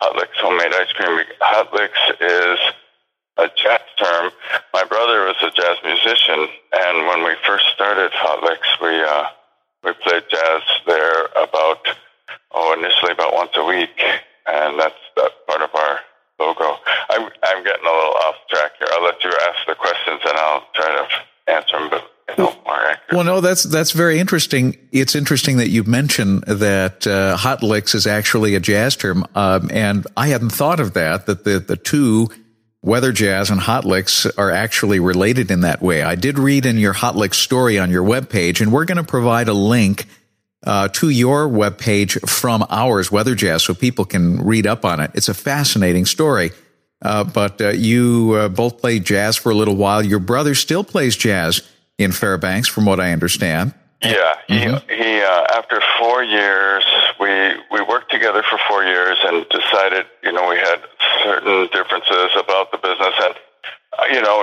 Hot 0.00 0.16
Licks 0.16 0.36
homemade 0.36 0.72
ice 0.74 0.92
cream. 0.92 1.20
Hot 1.40 1.72
Licks 1.72 2.00
is 2.20 2.58
a 3.36 3.48
jazz 3.56 3.80
term. 3.96 4.32
My 4.74 4.84
brother 4.84 5.24
was 5.28 5.36
a 5.40 5.50
jazz 5.50 5.76
musician, 5.84 6.48
and 6.72 7.06
when 7.06 7.24
we 7.24 7.34
first 7.46 7.64
started 7.74 8.10
Hot 8.12 8.42
Licks, 8.42 8.68
we 8.80 9.00
uh, 9.00 9.24
we 9.84 9.92
played 10.04 10.24
jazz 10.28 10.62
there 10.86 11.26
about 11.36 11.88
oh 12.52 12.76
initially 12.76 13.12
about 13.12 13.32
once 13.32 13.52
a 13.56 13.64
week, 13.64 13.96
and 14.46 14.78
that's 14.80 15.00
that 15.16 15.32
part 15.46 15.62
of 15.62 15.74
our 15.74 16.00
logo. 16.38 16.78
I'm 17.10 17.22
I'm 17.42 17.64
getting 17.64 17.86
a 17.86 17.90
little 17.90 18.14
off 18.26 18.36
track 18.50 18.72
here. 18.78 18.88
I'll 18.92 19.04
let 19.04 19.22
you 19.22 19.30
ask 19.30 19.66
the 19.66 19.74
questions, 19.74 20.20
and 20.24 20.38
I'll 20.38 20.64
try 20.74 20.86
to 20.86 21.52
answer 21.52 21.78
them, 21.78 21.90
but. 21.90 22.04
Well, 23.10 23.24
no, 23.24 23.40
that's 23.40 23.62
that's 23.62 23.92
very 23.92 24.18
interesting. 24.18 24.76
It's 24.92 25.14
interesting 25.14 25.56
that 25.56 25.70
you 25.70 25.82
mention 25.84 26.40
that 26.46 27.06
uh, 27.06 27.36
hot 27.36 27.62
licks 27.62 27.94
is 27.94 28.06
actually 28.06 28.54
a 28.54 28.60
jazz 28.60 28.96
term, 28.96 29.24
um, 29.34 29.70
and 29.72 30.06
I 30.14 30.28
hadn't 30.28 30.50
thought 30.50 30.78
of 30.78 30.92
that. 30.92 31.24
That 31.24 31.44
the 31.44 31.58
the 31.58 31.76
two 31.76 32.28
weather 32.82 33.12
jazz 33.12 33.50
and 33.50 33.60
hot 33.60 33.84
licks 33.84 34.26
are 34.26 34.50
actually 34.50 35.00
related 35.00 35.50
in 35.50 35.62
that 35.62 35.80
way. 35.80 36.02
I 36.02 36.14
did 36.16 36.38
read 36.38 36.66
in 36.66 36.76
your 36.76 36.92
hot 36.92 37.16
licks 37.16 37.38
story 37.38 37.78
on 37.78 37.90
your 37.90 38.04
webpage, 38.04 38.60
and 38.60 38.72
we're 38.72 38.84
going 38.84 38.98
to 38.98 39.04
provide 39.04 39.48
a 39.48 39.54
link 39.54 40.06
uh, 40.66 40.88
to 40.88 41.10
your 41.10 41.48
webpage 41.48 42.28
from 42.28 42.64
ours, 42.68 43.12
Weather 43.12 43.34
Jazz, 43.34 43.62
so 43.62 43.74
people 43.74 44.04
can 44.04 44.42
read 44.42 44.66
up 44.66 44.84
on 44.84 45.00
it. 45.00 45.10
It's 45.14 45.28
a 45.28 45.34
fascinating 45.34 46.06
story. 46.06 46.50
Uh, 47.00 47.22
but 47.22 47.60
uh, 47.60 47.68
you 47.68 48.32
uh, 48.34 48.48
both 48.48 48.78
played 48.78 49.04
jazz 49.04 49.36
for 49.36 49.50
a 49.50 49.54
little 49.54 49.76
while. 49.76 50.04
Your 50.04 50.18
brother 50.18 50.54
still 50.54 50.82
plays 50.82 51.16
jazz 51.16 51.62
in 51.96 52.10
Fairbanks, 52.10 52.68
from 52.68 52.86
what 52.86 52.98
I 52.98 53.12
understand. 53.12 53.72
Yeah, 54.02 54.34
he, 54.46 54.58
he 54.58 55.20
uh, 55.20 55.46
after 55.58 55.80
four 55.98 56.22
years, 56.22 56.84
we 57.18 57.28
we 57.70 57.82
worked 57.82 58.10
together 58.12 58.44
for 58.48 58.58
four 58.68 58.84
years 58.84 59.18
and 59.24 59.44
decided, 59.48 60.06
you 60.22 60.32
know, 60.32 60.48
we 60.48 60.56
had 60.56 60.80
certain 61.24 61.68
differences 61.72 62.30
about 62.38 62.70
the 62.70 62.78
business, 62.78 63.14
and 63.22 63.34
uh, 63.98 64.04
you 64.12 64.22
know, 64.22 64.42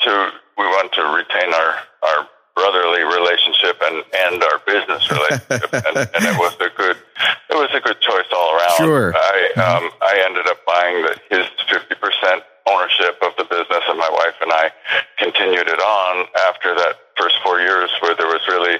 to 0.00 0.32
we 0.56 0.64
want 0.64 0.92
to 0.92 1.02
retain 1.02 1.52
our 1.52 1.76
our 2.02 2.28
brotherly 2.54 3.02
relationship 3.02 3.76
and 3.82 4.04
and 4.14 4.42
our 4.42 4.58
business 4.66 5.02
relationship, 5.10 5.72
and, 5.86 5.96
and 6.14 6.22
it 6.24 6.38
was 6.38 6.54
a 6.60 6.70
good 6.76 6.96
it 7.50 7.56
was 7.58 7.70
a 7.74 7.80
good 7.80 8.00
choice 8.00 8.30
all 8.32 8.56
around. 8.56 8.78
Sure. 8.78 9.14
I 9.14 9.36
um 9.58 9.90
I 10.00 10.22
ended 10.26 10.46
up 10.46 10.64
buying 10.66 11.02
the, 11.02 11.14
his 11.30 11.46
fifty 11.68 11.94
percent 11.96 12.42
ownership 12.66 13.18
of 13.22 13.36
the 13.36 13.44
business, 13.44 13.84
and 13.88 13.98
my 13.98 14.08
wife 14.08 14.36
and 14.40 14.52
I 14.52 14.70
continued 15.18 15.68
it 15.68 15.80
on 15.80 16.26
after 16.48 16.74
that 16.74 16.96
first 17.16 17.36
four 17.44 17.60
years, 17.60 17.90
where 18.00 18.14
there 18.14 18.26
was 18.28 18.40
really 18.48 18.78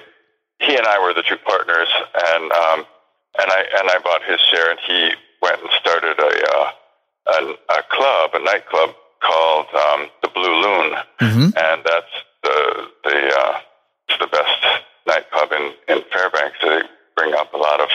he 0.61 0.76
and 0.76 0.87
I 0.87 0.99
were 1.02 1.12
the 1.12 1.23
two 1.23 1.37
partners, 1.45 1.88
and 2.14 2.52
um, 2.52 2.78
and 3.38 3.49
I 3.50 3.61
and 3.81 3.90
I 3.90 3.99
bought 4.02 4.23
his 4.25 4.40
share, 4.50 4.71
and 4.71 4.81
he 4.87 5.11
went 5.43 5.61
and 5.61 5.71
started 5.81 6.19
a 6.19 6.33
uh, 6.57 6.71
a, 7.26 7.38
a 7.78 7.83
club, 7.90 8.31
a 8.35 8.40
nightclub 8.45 8.95
called 9.21 9.66
um, 9.75 10.09
the 10.23 10.28
Blue 10.28 10.54
Loon, 10.62 10.95
and 11.57 11.83
that's 11.85 12.14
the 12.43 12.88
the 13.04 13.35
uh, 13.37 13.59
it's 14.14 14.23
the 14.23 14.30
best 14.30 14.85
nightclub 15.06 15.50
in 15.52 15.75
in 15.88 16.02
Fairbanks. 16.12 16.59
They 16.62 16.83
bring 17.16 17.35
up 17.35 17.52
a 17.54 17.56
lot 17.56 17.80
of 17.80 17.88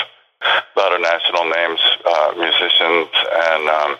a 0.43 0.79
lot 0.79 0.93
of 0.93 1.01
national 1.01 1.45
names, 1.45 1.79
uh, 2.05 2.33
musicians, 2.35 3.09
and 3.31 3.69
um, 3.69 3.91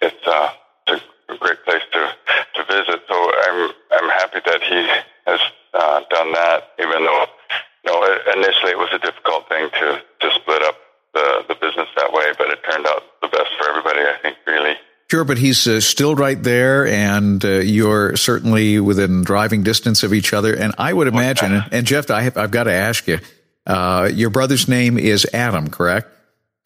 it's 0.00 0.26
uh, 0.26 0.50
it's 0.88 1.04
a 1.28 1.36
great 1.36 1.62
place 1.64 1.82
to 1.92 2.02
to 2.54 2.64
visit. 2.64 3.00
So 3.08 3.14
I'm 3.14 3.72
I'm 3.92 4.08
happy 4.10 4.40
that 4.44 4.62
he 4.62 4.80
has 5.26 5.40
uh, 5.74 6.00
done 6.10 6.32
that, 6.32 6.70
even 6.80 7.04
though 7.04 7.26
you 7.84 7.92
know 7.92 8.18
initially 8.36 8.72
it 8.72 8.78
was 8.78 8.90
a 8.92 8.98
difficult 8.98 9.48
thing 9.48 9.68
to 9.70 10.02
to 10.20 10.34
split 10.34 10.62
up 10.62 10.76
the 11.12 11.44
the 11.48 11.54
business 11.56 11.88
that 11.96 12.12
way, 12.12 12.32
but 12.38 12.48
it 12.48 12.60
turned 12.68 12.86
out 12.86 13.02
the 13.20 13.28
best 13.28 13.50
for 13.58 13.68
everybody. 13.68 14.00
I 14.00 14.16
think 14.22 14.36
really. 14.46 14.76
Sure, 15.14 15.22
but 15.22 15.38
he's 15.38 15.68
uh, 15.68 15.80
still 15.80 16.16
right 16.16 16.42
there, 16.42 16.88
and 16.88 17.44
uh, 17.44 17.60
you're 17.60 18.16
certainly 18.16 18.80
within 18.80 19.22
driving 19.22 19.62
distance 19.62 20.02
of 20.02 20.12
each 20.12 20.32
other. 20.32 20.56
And 20.56 20.74
I 20.76 20.92
would 20.92 21.06
imagine, 21.06 21.62
and 21.70 21.86
Jeff, 21.86 22.10
I 22.10 22.22
have, 22.22 22.36
I've 22.36 22.50
got 22.50 22.64
to 22.64 22.72
ask 22.72 23.06
you, 23.06 23.20
uh, 23.64 24.10
your 24.12 24.30
brother's 24.30 24.66
name 24.66 24.98
is 24.98 25.24
Adam, 25.32 25.70
correct? 25.70 26.08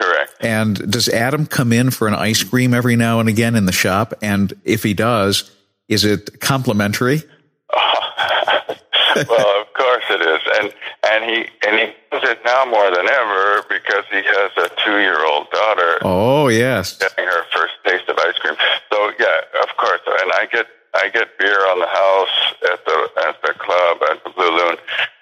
Correct. 0.00 0.34
And 0.40 0.90
does 0.90 1.10
Adam 1.10 1.44
come 1.44 1.74
in 1.74 1.90
for 1.90 2.08
an 2.08 2.14
ice 2.14 2.42
cream 2.42 2.72
every 2.72 2.96
now 2.96 3.20
and 3.20 3.28
again 3.28 3.54
in 3.54 3.66
the 3.66 3.72
shop? 3.72 4.14
And 4.22 4.54
if 4.64 4.82
he 4.82 4.94
does, 4.94 5.50
is 5.86 6.06
it 6.06 6.40
complimentary? 6.40 7.24
well, 7.74 9.60
of 9.60 9.74
course 9.74 10.04
it 10.08 10.22
is, 10.22 10.40
and 10.58 10.72
and 11.10 11.24
he 11.24 11.36
and 11.66 11.78
he 11.78 11.86
does 12.10 12.22
it 12.28 12.38
now 12.44 12.64
more 12.66 12.90
than 12.90 13.08
ever 13.08 13.62
because 13.68 14.04
he 14.10 14.22
has 14.24 14.50
a 14.58 14.68
two 14.84 14.98
year 15.00 15.24
old 15.26 15.50
daughter 15.50 15.98
Oh, 16.02 16.48
yes. 16.48 16.98
getting 16.98 17.24
her 17.26 17.42
first 17.52 17.74
taste 17.84 18.08
of 18.08 18.16
ice 18.18 18.38
cream. 18.38 18.54
So 18.92 19.10
yeah, 19.18 19.62
of 19.62 19.76
course, 19.76 20.00
and 20.06 20.32
I 20.32 20.46
get 20.50 20.66
I 20.94 21.08
get 21.10 21.38
beer 21.38 21.60
on 21.70 21.78
the 21.80 21.86
house 21.86 22.36
at 22.72 22.84
the 22.84 22.98
at 23.28 23.36
the 23.42 23.54
club 23.58 23.98
at 24.10 24.24
the 24.24 24.30
Blue 24.30 24.50
Loon, 24.50 24.76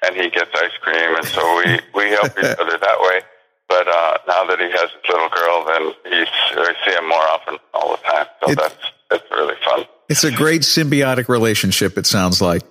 and 0.07 0.15
he 0.17 0.31
gets 0.31 0.51
ice 0.55 0.77
cream, 0.81 1.17
and 1.17 1.27
so 1.27 1.43
we 1.59 1.81
we 1.95 2.11
help 2.11 2.31
each 2.39 2.45
other 2.61 2.79
that 2.79 2.99
way. 3.01 3.21
But 3.69 3.89
uh, 3.89 4.19
now 4.29 4.45
that 4.45 4.61
he 4.61 4.71
has 4.71 4.91
his 4.95 5.03
little 5.11 5.29
girl, 5.29 5.65
then 5.67 5.93
he's 6.13 6.29
I 6.57 6.73
see 6.85 6.93
him 6.95 7.09
more 7.09 7.19
often 7.35 7.57
all 7.75 7.91
the 7.97 8.03
time. 8.03 8.27
So 8.45 8.53
It- 8.53 8.59
that's 8.59 8.77
that's 9.11 9.31
really 9.31 9.55
fun. 9.65 9.85
It's 10.09 10.23
a 10.23 10.31
great 10.31 10.63
symbiotic 10.63 11.29
relationship, 11.29 11.99
it 11.99 12.07
sounds 12.07 12.41
like. 12.41 12.63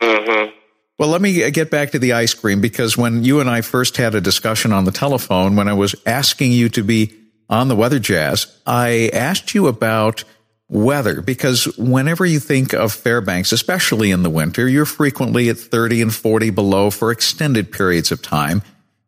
hmm 0.00 0.46
Well, 1.00 1.08
let 1.08 1.22
me 1.22 1.50
get 1.50 1.70
back 1.70 1.92
to 1.92 1.98
the 1.98 2.12
ice 2.12 2.34
cream 2.34 2.60
because 2.60 2.94
when 2.94 3.24
you 3.24 3.40
and 3.40 3.48
I 3.48 3.62
first 3.62 3.96
had 3.96 4.14
a 4.14 4.20
discussion 4.20 4.70
on 4.70 4.84
the 4.84 4.92
telephone, 4.92 5.56
when 5.56 5.66
I 5.66 5.72
was 5.72 5.94
asking 6.04 6.52
you 6.52 6.68
to 6.68 6.82
be 6.82 7.14
on 7.48 7.68
the 7.68 7.74
weather 7.74 7.98
jazz, 7.98 8.54
I 8.66 9.08
asked 9.14 9.54
you 9.54 9.66
about 9.66 10.24
weather 10.68 11.22
because 11.22 11.64
whenever 11.78 12.26
you 12.26 12.38
think 12.38 12.74
of 12.74 12.92
Fairbanks, 12.92 13.50
especially 13.50 14.10
in 14.10 14.22
the 14.22 14.28
winter, 14.28 14.68
you're 14.68 14.84
frequently 14.84 15.48
at 15.48 15.56
30 15.56 16.02
and 16.02 16.14
40 16.14 16.50
below 16.50 16.90
for 16.90 17.10
extended 17.10 17.72
periods 17.72 18.12
of 18.12 18.20
time. 18.20 18.60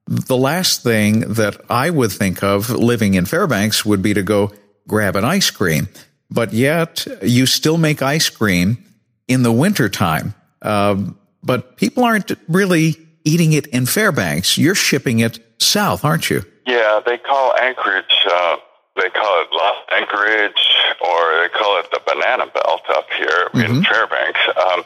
The 0.07 0.39
last 0.39 0.83
thing 0.83 1.35
that 1.35 1.61
I 1.69 1.91
would 1.91 2.11
think 2.11 2.43
of 2.43 2.71
living 2.71 3.13
in 3.13 3.27
Fairbanks 3.27 3.85
would 3.85 4.01
be 4.01 4.15
to 4.15 4.23
go 4.23 4.51
grab 4.89 5.15
an 5.15 5.27
ice 5.27 5.51
cream. 5.51 5.89
But 6.31 6.55
yet 6.55 7.07
you 7.21 7.45
still 7.45 7.77
make 7.77 8.01
ice 8.01 8.31
cream 8.31 8.83
in 9.29 9.43
the 9.43 9.53
wintertime. 9.53 10.33
Um, 10.63 11.19
but 11.43 11.77
people 11.77 12.05
aren't 12.05 12.33
really 12.49 12.97
eating 13.25 13.53
it 13.53 13.67
in 13.69 13.87
Fairbanks. 13.87 14.59
You're 14.59 14.75
shipping 14.75 15.21
it 15.21 15.39
south, 15.59 16.05
aren't 16.05 16.31
you? 16.31 16.45
Yeah, 16.67 17.01
they 17.05 17.19
call 17.19 17.57
Anchorage. 17.57 18.27
Uh, 18.27 18.57
they 18.97 19.09
call 19.11 19.43
it 19.43 19.49
Los 19.53 19.77
Anchorage, 19.93 20.63
or 21.01 21.43
they 21.43 21.49
call 21.55 21.81
it 21.81 21.91
the 21.91 22.01
Banana 22.07 22.47
Belt 22.47 22.83
up 22.91 23.07
here 23.17 23.49
in 23.55 23.83
Fairbanks. 23.85 24.41
Um, 24.57 24.85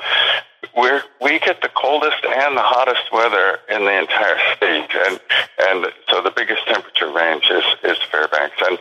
we're, 0.77 1.03
we 1.23 1.39
get 1.39 1.63
the 1.63 1.71
coldest 1.75 2.23
and 2.25 2.57
the 2.57 2.63
hottest 2.63 3.11
weather 3.11 3.59
in 3.71 3.85
the 3.85 3.99
entire 3.99 4.39
state, 4.57 4.91
and 5.07 5.21
and 5.59 5.87
so 6.11 6.23
the 6.23 6.31
biggest 6.31 6.67
temperature 6.67 7.11
range 7.11 7.49
is, 7.51 7.65
is 7.83 7.99
Fairbanks. 8.13 8.57
And 8.69 8.79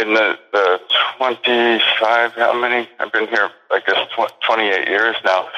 in 0.00 0.14
the 0.14 0.38
the 0.52 0.80
twenty 1.16 1.80
five, 1.98 2.32
how 2.34 2.52
many? 2.52 2.88
I've 2.98 3.12
been 3.12 3.28
here, 3.28 3.50
I 3.70 3.80
guess, 3.86 4.06
tw- 4.14 4.32
twenty 4.46 4.68
eight 4.68 4.88
years 4.88 5.16
now, 5.24 5.48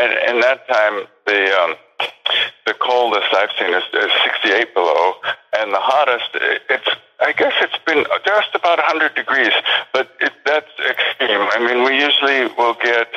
and 0.00 0.12
in 0.34 0.40
that 0.40 0.66
time, 0.68 1.06
the 1.26 1.60
um, 1.60 1.74
the 2.66 2.74
coldest 2.74 3.26
I've 3.32 3.50
seen 3.58 3.72
is, 3.74 3.82
is 3.94 4.10
68 4.24 4.74
below, 4.74 5.14
and 5.58 5.72
the 5.72 5.80
hottest, 5.80 6.30
it- 6.34 6.62
it's, 6.68 6.88
I 7.20 7.32
guess 7.32 7.54
it's 7.60 7.78
been 7.86 8.04
just 8.24 8.54
about 8.54 8.78
100 8.78 9.14
degrees, 9.14 9.52
but 9.92 10.10
it, 10.20 10.32
that's 10.44 10.70
extreme. 10.78 11.40
I 11.40 11.58
mean, 11.58 11.82
we 11.84 11.98
usually 12.00 12.54
will 12.56 12.74
get 12.74 13.08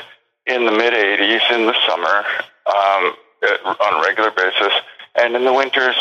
in 0.62 0.68
the 0.68 0.78
mid 0.78 0.94
80s 0.94 1.56
in 1.56 1.66
the 1.66 1.76
summer 1.90 2.24
um, 2.70 3.14
uh, 3.42 3.74
on 3.82 4.00
a 4.00 4.02
regular 4.06 4.30
basis, 4.30 4.74
and 5.16 5.36
in 5.36 5.44
the 5.44 5.54
winters, 5.54 5.96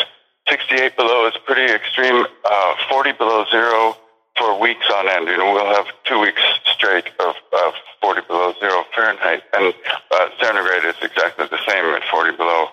68 0.48 0.96
below 0.96 1.26
is 1.26 1.34
pretty 1.46 1.72
extreme, 1.72 2.26
uh, 2.44 2.74
40 2.90 3.12
below 3.12 3.44
zero 3.50 3.96
for 4.36 4.60
weeks 4.60 4.84
on 4.94 5.08
end. 5.08 5.28
You 5.28 5.38
know, 5.38 5.52
we'll 5.52 5.74
have 5.74 5.86
two 6.04 6.20
weeks 6.20 6.40
straight 6.74 7.06
of, 7.20 7.34
of 7.52 7.72
40 8.02 8.20
below 8.26 8.52
zero 8.60 8.84
Fahrenheit, 8.94 9.42
and 9.54 9.74
uh, 10.10 10.28
centigrade 10.40 10.84
is 10.84 10.96
exactly 11.02 11.46
the 11.46 11.58
same 11.66 11.84
at 11.94 12.02
40 12.10 12.36
below. 12.36 12.68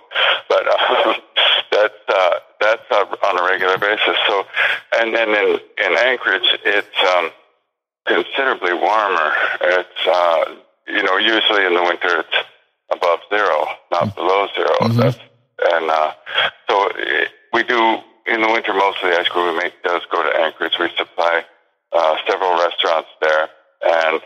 But 0.49 0.67
uh, 0.67 1.13
that's 1.71 2.03
uh, 2.07 2.31
that's 2.59 2.83
uh, 2.91 3.05
on 3.25 3.39
a 3.39 3.43
regular 3.43 3.77
basis. 3.77 4.17
So, 4.27 4.45
and 4.99 5.13
then 5.13 5.29
in 5.29 5.59
in 5.85 5.97
Anchorage, 5.97 6.47
it's 6.65 7.03
um, 7.15 7.31
considerably 8.05 8.73
warmer. 8.73 9.31
It's 9.61 10.07
uh, 10.07 10.55
you 10.87 11.03
know 11.03 11.16
usually 11.27 11.65
in 11.65 11.73
the 11.73 11.83
winter 11.83 12.21
it's 12.21 12.37
above 12.89 13.19
zero, 13.29 13.67
not 13.91 14.15
below 14.15 14.47
0 14.55 14.67
That's 14.95 15.19
and 15.59 15.89
uh, 15.89 16.13
so 16.69 16.89
it, 16.95 17.29
we 17.53 17.63
do 17.63 17.99
in 18.27 18.41
the 18.41 18.47
winter. 18.47 18.73
Most 18.73 19.01
of 19.03 19.09
the 19.09 19.17
ice 19.17 19.27
cream 19.27 19.53
we 19.53 19.57
make 19.57 19.81
does 19.83 20.01
go 20.11 20.21
to 20.21 20.39
Anchorage. 20.39 20.77
We 20.79 20.89
supply 20.97 21.43
uh, 21.93 22.15
several 22.27 22.53
restaurants 22.59 23.09
there, 23.21 23.49
and 23.85 24.21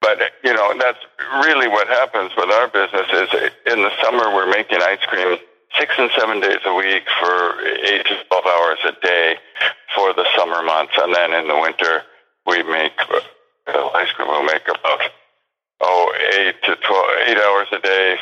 but 0.00 0.18
you 0.44 0.54
know 0.54 0.74
that's 0.78 0.98
really 1.42 1.68
what 1.68 1.88
happens 1.88 2.30
with 2.36 2.50
our 2.50 2.68
business. 2.68 3.06
Is 3.12 3.50
in 3.72 3.82
the 3.82 3.90
summer 4.02 4.34
we're 4.34 4.50
making 4.50 4.78
ice 4.82 5.04
cream 5.06 5.38
six 5.78 5.92
and 5.98 6.10
seven 6.16 6.40
days 6.40 6.62
a 6.64 6.74
week 6.74 7.04
for 7.20 7.60
eight 7.66 8.06
to 8.06 8.16
twelve 8.28 8.46
hours 8.46 8.78
a 8.86 8.92
day 9.04 9.36
for 9.94 10.12
the 10.14 10.26
summer 10.36 10.62
months, 10.62 10.92
and 10.98 11.14
then 11.14 11.34
in 11.34 11.48
the 11.48 11.58
winter 11.58 12.02
we 12.46 12.62
make 12.62 12.92
uh, 13.66 13.88
ice 13.94 14.10
cream. 14.12 14.28
We'll 14.28 14.44
make 14.44 14.68
about 14.68 15.00
oh 15.80 16.12
eight 16.38 16.56
to 16.64 16.76
12, 16.76 17.06
eight 17.26 17.38
hours 17.38 17.68
a 17.72 17.80
day, 17.80 18.16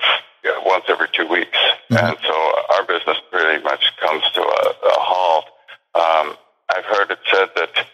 once 0.64 0.84
every 0.88 1.08
two 1.12 1.26
weeks, 1.28 1.58
and 1.90 2.16
so 2.26 2.34
our 2.74 2.84
business 2.86 3.16
pretty 3.30 3.62
much 3.62 3.84
comes 4.00 4.22
to 4.34 4.40
a, 4.40 4.70
a 4.70 4.98
halt. 5.00 5.46
Um, 5.94 6.36
I've 6.68 6.84
heard 6.84 7.10
it 7.10 7.18
said 7.30 7.48
that 7.56 7.86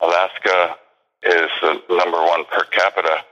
Alaska 0.00 0.76
is 1.22 1.50
the 1.62 1.82
number 1.90 2.20
one 2.22 2.44
per 2.46 2.64
capita 2.64 3.24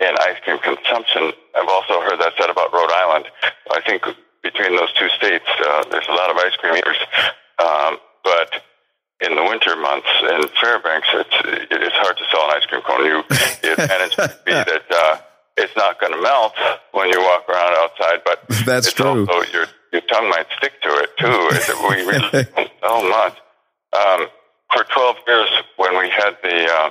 in 0.00 0.14
ice 0.20 0.38
cream 0.44 0.58
consumption. 0.58 1.32
I've 1.54 1.68
also 1.68 2.00
heard 2.00 2.18
that 2.20 2.32
said 2.38 2.50
about 2.50 2.72
Rhode 2.72 2.90
Island. 2.90 3.26
I 3.70 3.80
think 3.86 4.02
between 4.42 4.76
those 4.76 4.92
two 4.94 5.08
states, 5.18 5.46
uh, 5.46 5.84
there's 5.90 6.08
a 6.08 6.12
lot 6.12 6.30
of 6.30 6.36
ice 6.36 6.56
cream 6.56 6.76
eaters. 6.76 6.96
Um, 7.58 7.98
but 8.24 8.62
in 9.20 9.36
the 9.36 9.42
winter 9.42 9.76
months 9.76 10.08
in 10.22 10.48
Fairbanks, 10.60 11.08
it's 11.12 11.36
it's 11.70 11.96
hard 11.96 12.16
to 12.16 12.24
sell 12.30 12.44
an 12.50 12.56
ice 12.56 12.66
cream 12.66 12.82
cone. 12.82 13.04
You 13.04 13.22
the 13.62 13.72
advantage 13.72 14.16
would 14.18 14.44
be 14.44 14.52
that 14.52 14.84
uh, 14.90 15.16
it's 15.56 15.76
not 15.76 16.00
going 16.00 16.12
to 16.12 16.20
melt 16.20 16.54
when 16.92 17.08
you 17.10 17.20
walk 17.20 17.48
around 17.48 17.74
outside, 17.78 18.20
but 18.24 18.42
That's 18.66 18.86
it's 18.88 18.94
true. 18.94 19.26
Also, 19.26 19.52
your 19.52 19.66
your 19.92 20.02
tongue 20.02 20.30
might 20.30 20.46
stick 20.56 20.80
to 20.82 20.88
it 20.88 21.10
too. 21.18 21.86
We 21.88 21.96
really 22.06 22.70
don't 22.82 23.10
much. 23.10 23.36
Um, 23.92 24.28
for 24.72 24.84
12 24.84 25.16
years, 25.26 25.48
when 25.76 25.98
we 25.98 26.08
had 26.08 26.36
the 26.42 26.66
uh, 26.70 26.90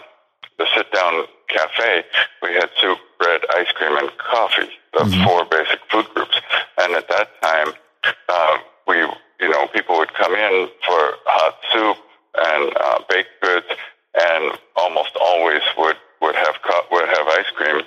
the 0.60 0.68
sit 0.76 0.92
down 0.92 1.26
cafe, 1.50 2.04
we 2.44 2.54
had 2.54 2.70
soup, 2.80 3.00
bread, 3.20 3.42
ice 3.58 3.72
cream, 3.74 3.98
and 3.98 4.10
coffee. 4.18 4.70
The 4.94 5.06
four 5.26 5.46
basic 5.46 5.80
food 5.90 6.06
groups. 6.14 6.36
And 6.78 6.94
at 6.94 7.08
that 7.10 7.42
time, 7.42 7.74
uh, 8.30 8.58
we 8.88 8.98
you 8.98 9.50
know 9.50 9.68
people 9.68 9.98
would 9.98 10.14
come 10.14 10.34
in 10.36 10.68
for 10.86 11.00
hot 11.26 11.58
soup 11.74 11.98
and 12.38 12.74
uh, 12.78 13.00
baked 13.10 13.42
goods, 13.42 13.66
and 14.14 14.58
almost 14.76 15.12
always 15.20 15.62
would 15.78 15.98
would 16.22 16.36
have 16.36 16.56
co- 16.64 16.86
would 16.92 17.08
have 17.08 17.28
ice 17.28 17.50
cream 17.56 17.82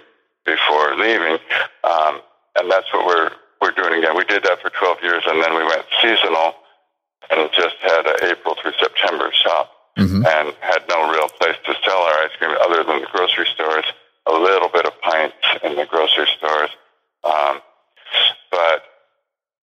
before 0.44 0.96
leaving. 0.96 1.38
Um, 1.84 2.20
and 2.56 2.70
that's 2.70 2.92
what 2.92 3.06
we're 3.06 3.30
we're 3.60 3.72
doing 3.72 3.98
again. 3.98 4.16
We 4.16 4.24
did 4.24 4.42
that 4.44 4.60
for 4.60 4.70
12 4.70 4.98
years, 5.02 5.22
and 5.26 5.42
then 5.42 5.54
we 5.54 5.64
went 5.64 5.84
seasonal 6.02 6.54
and 7.30 7.48
just 7.52 7.76
had 7.80 8.06
an 8.06 8.16
April 8.30 8.54
through 8.60 8.72
September 8.78 9.30
shop 9.32 9.70
and 10.26 10.54
had 10.60 10.82
no 10.88 11.10
real 11.10 11.28
place 11.28 11.56
to 11.64 11.74
sell 11.84 11.98
our 11.98 12.24
ice 12.24 12.36
cream 12.38 12.56
other 12.60 12.84
than 12.84 13.00
the 13.00 13.08
grocery 13.12 13.46
stores, 13.54 13.84
a 14.26 14.32
little 14.32 14.68
bit 14.68 14.84
of 14.86 14.92
pints 15.00 15.36
in 15.62 15.76
the 15.76 15.86
grocery 15.86 16.28
stores. 16.36 16.70
Um, 17.22 17.60
but 18.50 18.82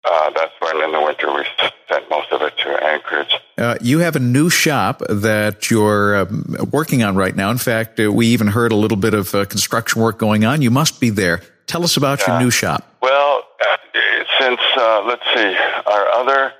uh, 0.05 0.29
that's 0.31 0.53
when 0.59 0.83
in 0.83 0.91
the 0.91 1.01
winter 1.01 1.33
we 1.33 1.43
sent 1.89 2.09
most 2.09 2.31
of 2.31 2.41
it 2.41 2.57
to 2.57 2.83
Anchorage. 2.83 3.35
Uh, 3.57 3.77
you 3.81 3.99
have 3.99 4.15
a 4.15 4.19
new 4.19 4.49
shop 4.49 5.01
that 5.09 5.69
you're 5.69 6.17
um, 6.17 6.55
working 6.71 7.03
on 7.03 7.15
right 7.15 7.35
now. 7.35 7.51
In 7.51 7.57
fact, 7.57 7.99
uh, 7.99 8.11
we 8.11 8.27
even 8.27 8.47
heard 8.47 8.71
a 8.71 8.75
little 8.75 8.97
bit 8.97 9.13
of 9.13 9.33
uh, 9.33 9.45
construction 9.45 10.01
work 10.01 10.17
going 10.17 10.43
on. 10.43 10.61
You 10.61 10.71
must 10.71 10.99
be 10.99 11.09
there. 11.09 11.41
Tell 11.67 11.83
us 11.83 11.95
about 11.95 12.25
your 12.27 12.39
new 12.39 12.51
shop. 12.51 12.85
Well, 13.01 13.43
uh, 13.61 13.77
since 14.39 14.59
uh, 14.77 15.03
let's 15.05 15.23
see, 15.33 15.55
our 15.85 16.07
other 16.09 16.53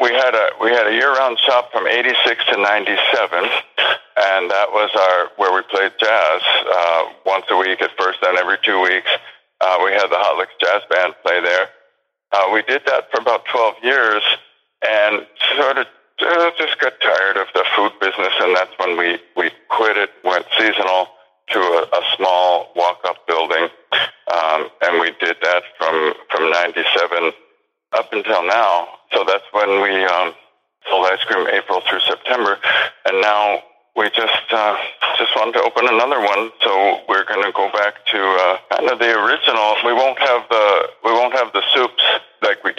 we 0.00 0.10
had 0.10 0.34
a 0.34 0.50
we 0.62 0.70
had 0.70 0.86
a 0.86 0.92
year-round 0.92 1.38
shop 1.40 1.72
from 1.72 1.86
'86 1.86 2.44
to 2.46 2.56
'97, 2.56 3.44
and 4.16 4.50
that 4.50 4.70
was 4.70 4.90
our 4.94 5.30
where 5.36 5.52
we 5.54 5.62
played 5.68 5.92
jazz 5.98 6.42
uh, 6.66 7.02
once 7.26 7.44
a 7.50 7.56
week 7.56 7.82
at 7.82 7.90
first, 7.98 8.18
then 8.22 8.38
every 8.38 8.58
two 8.62 8.80
weeks. 8.80 9.10
Uh, 9.60 9.80
we 9.84 9.92
had 9.92 10.06
the 10.08 10.18
Hot 10.18 10.36
Licks 10.38 10.52
Jazz 10.60 10.82
Band 10.90 11.14
play 11.24 11.40
there. 11.40 11.70
Uh, 12.34 12.50
we 12.52 12.62
did 12.62 12.82
that 12.86 13.06
for 13.12 13.20
about 13.20 13.44
12 13.46 13.74
years, 13.84 14.22
and 14.82 15.24
sort 15.56 15.78
of 15.78 15.86
uh, 16.20 16.50
just 16.58 16.80
got 16.80 16.92
tired 17.00 17.36
of 17.36 17.46
the 17.54 17.64
food 17.76 17.92
business, 18.00 18.32
and 18.40 18.56
that's 18.56 18.72
when 18.78 18.98
we 18.98 19.18
we 19.36 19.50
quit 19.68 19.96
it, 19.96 20.10
went 20.24 20.44
seasonal 20.58 21.06
to 21.50 21.60
a, 21.60 21.82
a 21.92 22.02
small 22.16 22.72
walk-up 22.74 23.24
building, 23.28 23.68
um, 24.32 24.68
and 24.82 25.00
we 25.00 25.12
did 25.20 25.36
that 25.42 25.62
from 25.78 26.14
from 26.30 26.50
'97 26.50 27.32
up 27.92 28.12
until 28.12 28.44
now. 28.46 28.88
So 29.12 29.24
that's 29.24 29.46
when 29.52 29.80
we 29.82 30.04
um, 30.04 30.34
sold 30.90 31.06
ice 31.06 31.22
cream 31.26 31.46
April 31.46 31.82
through 31.88 32.00
September, 32.00 32.58
and 33.06 33.20
now 33.20 33.62
we 33.96 34.10
just 34.10 34.46
uh, 34.50 34.76
just 35.18 35.30
wanted 35.36 35.52
to 35.54 35.62
open 35.62 35.86
another 35.86 36.20
one. 36.20 36.50
So 36.62 37.00
we're 37.08 37.24
going 37.24 37.44
to 37.44 37.52
go 37.52 37.70
back 37.70 38.04
to 38.06 38.18
uh, 38.18 38.56
kind 38.74 38.90
of 38.90 38.98
the 38.98 39.10
original. 39.14 39.76
We 39.86 39.92
won't 39.92 40.18
have 40.18 40.42
the 40.50 40.90
we 41.04 41.12
won't 41.12 41.34
have 41.34 41.52
the 41.52 41.62
soups 41.72 42.03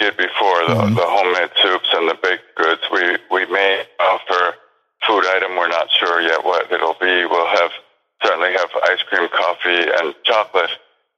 did 0.06 0.16
before, 0.16 0.60
the, 0.68 0.74
the 0.94 1.06
homemade 1.06 1.50
soups 1.62 1.88
and 1.92 2.08
the 2.08 2.18
baked 2.22 2.54
goods. 2.54 2.82
We 2.92 3.18
we 3.30 3.50
may 3.50 3.82
offer 3.98 4.54
food 5.06 5.24
item. 5.26 5.56
We're 5.56 5.68
not 5.68 5.90
sure 5.90 6.20
yet 6.20 6.44
what 6.44 6.70
it'll 6.70 6.98
be. 7.00 7.26
We'll 7.26 7.46
have 7.46 7.70
certainly 8.22 8.52
have 8.52 8.70
ice 8.84 9.02
cream, 9.08 9.28
coffee, 9.28 9.90
and 9.98 10.14
chocolate 10.24 10.70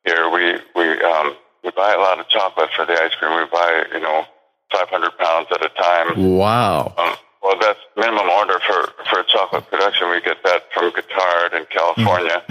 here. 0.05 0.31
We 0.31 0.57
we 0.75 0.87
um, 1.05 1.37
we 1.65 1.71
buy 1.73 1.93
a 1.93 1.99
lot 1.99 2.19
of 2.19 2.29
chocolate 2.29 2.71
for 2.75 2.87
the 2.87 2.95
ice 2.95 3.15
cream. 3.17 3.37
We 3.37 3.47
buy 3.53 3.85
you 3.93 4.01
know 4.01 4.25
500 4.73 5.19
pounds 5.19 5.49
at 5.53 5.65
a 5.65 5.69
time. 5.71 6.37
Wow. 6.37 6.95
Um, 6.97 7.17
well, 7.43 7.57
that's 7.61 7.79
minimum 7.97 8.29
order 8.29 8.59
for, 8.67 8.93
for 9.09 9.23
chocolate 9.25 9.71
production. 9.71 10.11
We 10.11 10.21
get 10.21 10.43
that 10.45 10.65
from 10.75 10.91
Guittard 10.91 11.55
in 11.55 11.67
California, 11.71 12.43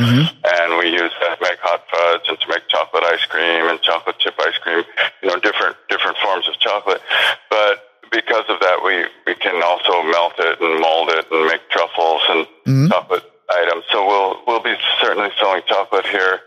and 0.47 0.77
we 0.79 0.89
use 0.89 1.11
that 1.21 1.37
to 1.37 1.43
make 1.43 1.59
hot 1.59 1.83
fudge 1.91 2.25
and 2.29 2.39
to 2.39 2.47
make 2.47 2.67
chocolate 2.69 3.03
ice 3.03 3.25
cream 3.25 3.67
and 3.69 3.81
chocolate 3.81 4.17
chip 4.17 4.33
ice 4.39 4.57
cream. 4.57 4.83
You 5.21 5.29
know, 5.29 5.39
different 5.39 5.75
different 5.89 6.17
forms 6.23 6.47
of 6.47 6.57
chocolate. 6.59 7.01
But 7.49 7.83
because 8.11 8.45
of 8.47 8.59
that, 8.61 8.79
we 8.83 9.05
we 9.27 9.35
can 9.35 9.61
also 9.61 10.01
melt 10.07 10.33
it 10.39 10.61
and 10.61 10.79
mold 10.79 11.09
it 11.11 11.27
and 11.29 11.45
make 11.45 11.67
truffles 11.69 12.23
and 12.29 12.47
chocolate 12.89 13.23
items. 13.51 13.83
So 13.91 14.07
we'll 14.07 14.39
we'll 14.47 14.63
be 14.63 14.75
certainly 15.01 15.29
selling 15.39 15.61
chocolate 15.67 16.07
here. 16.07 16.39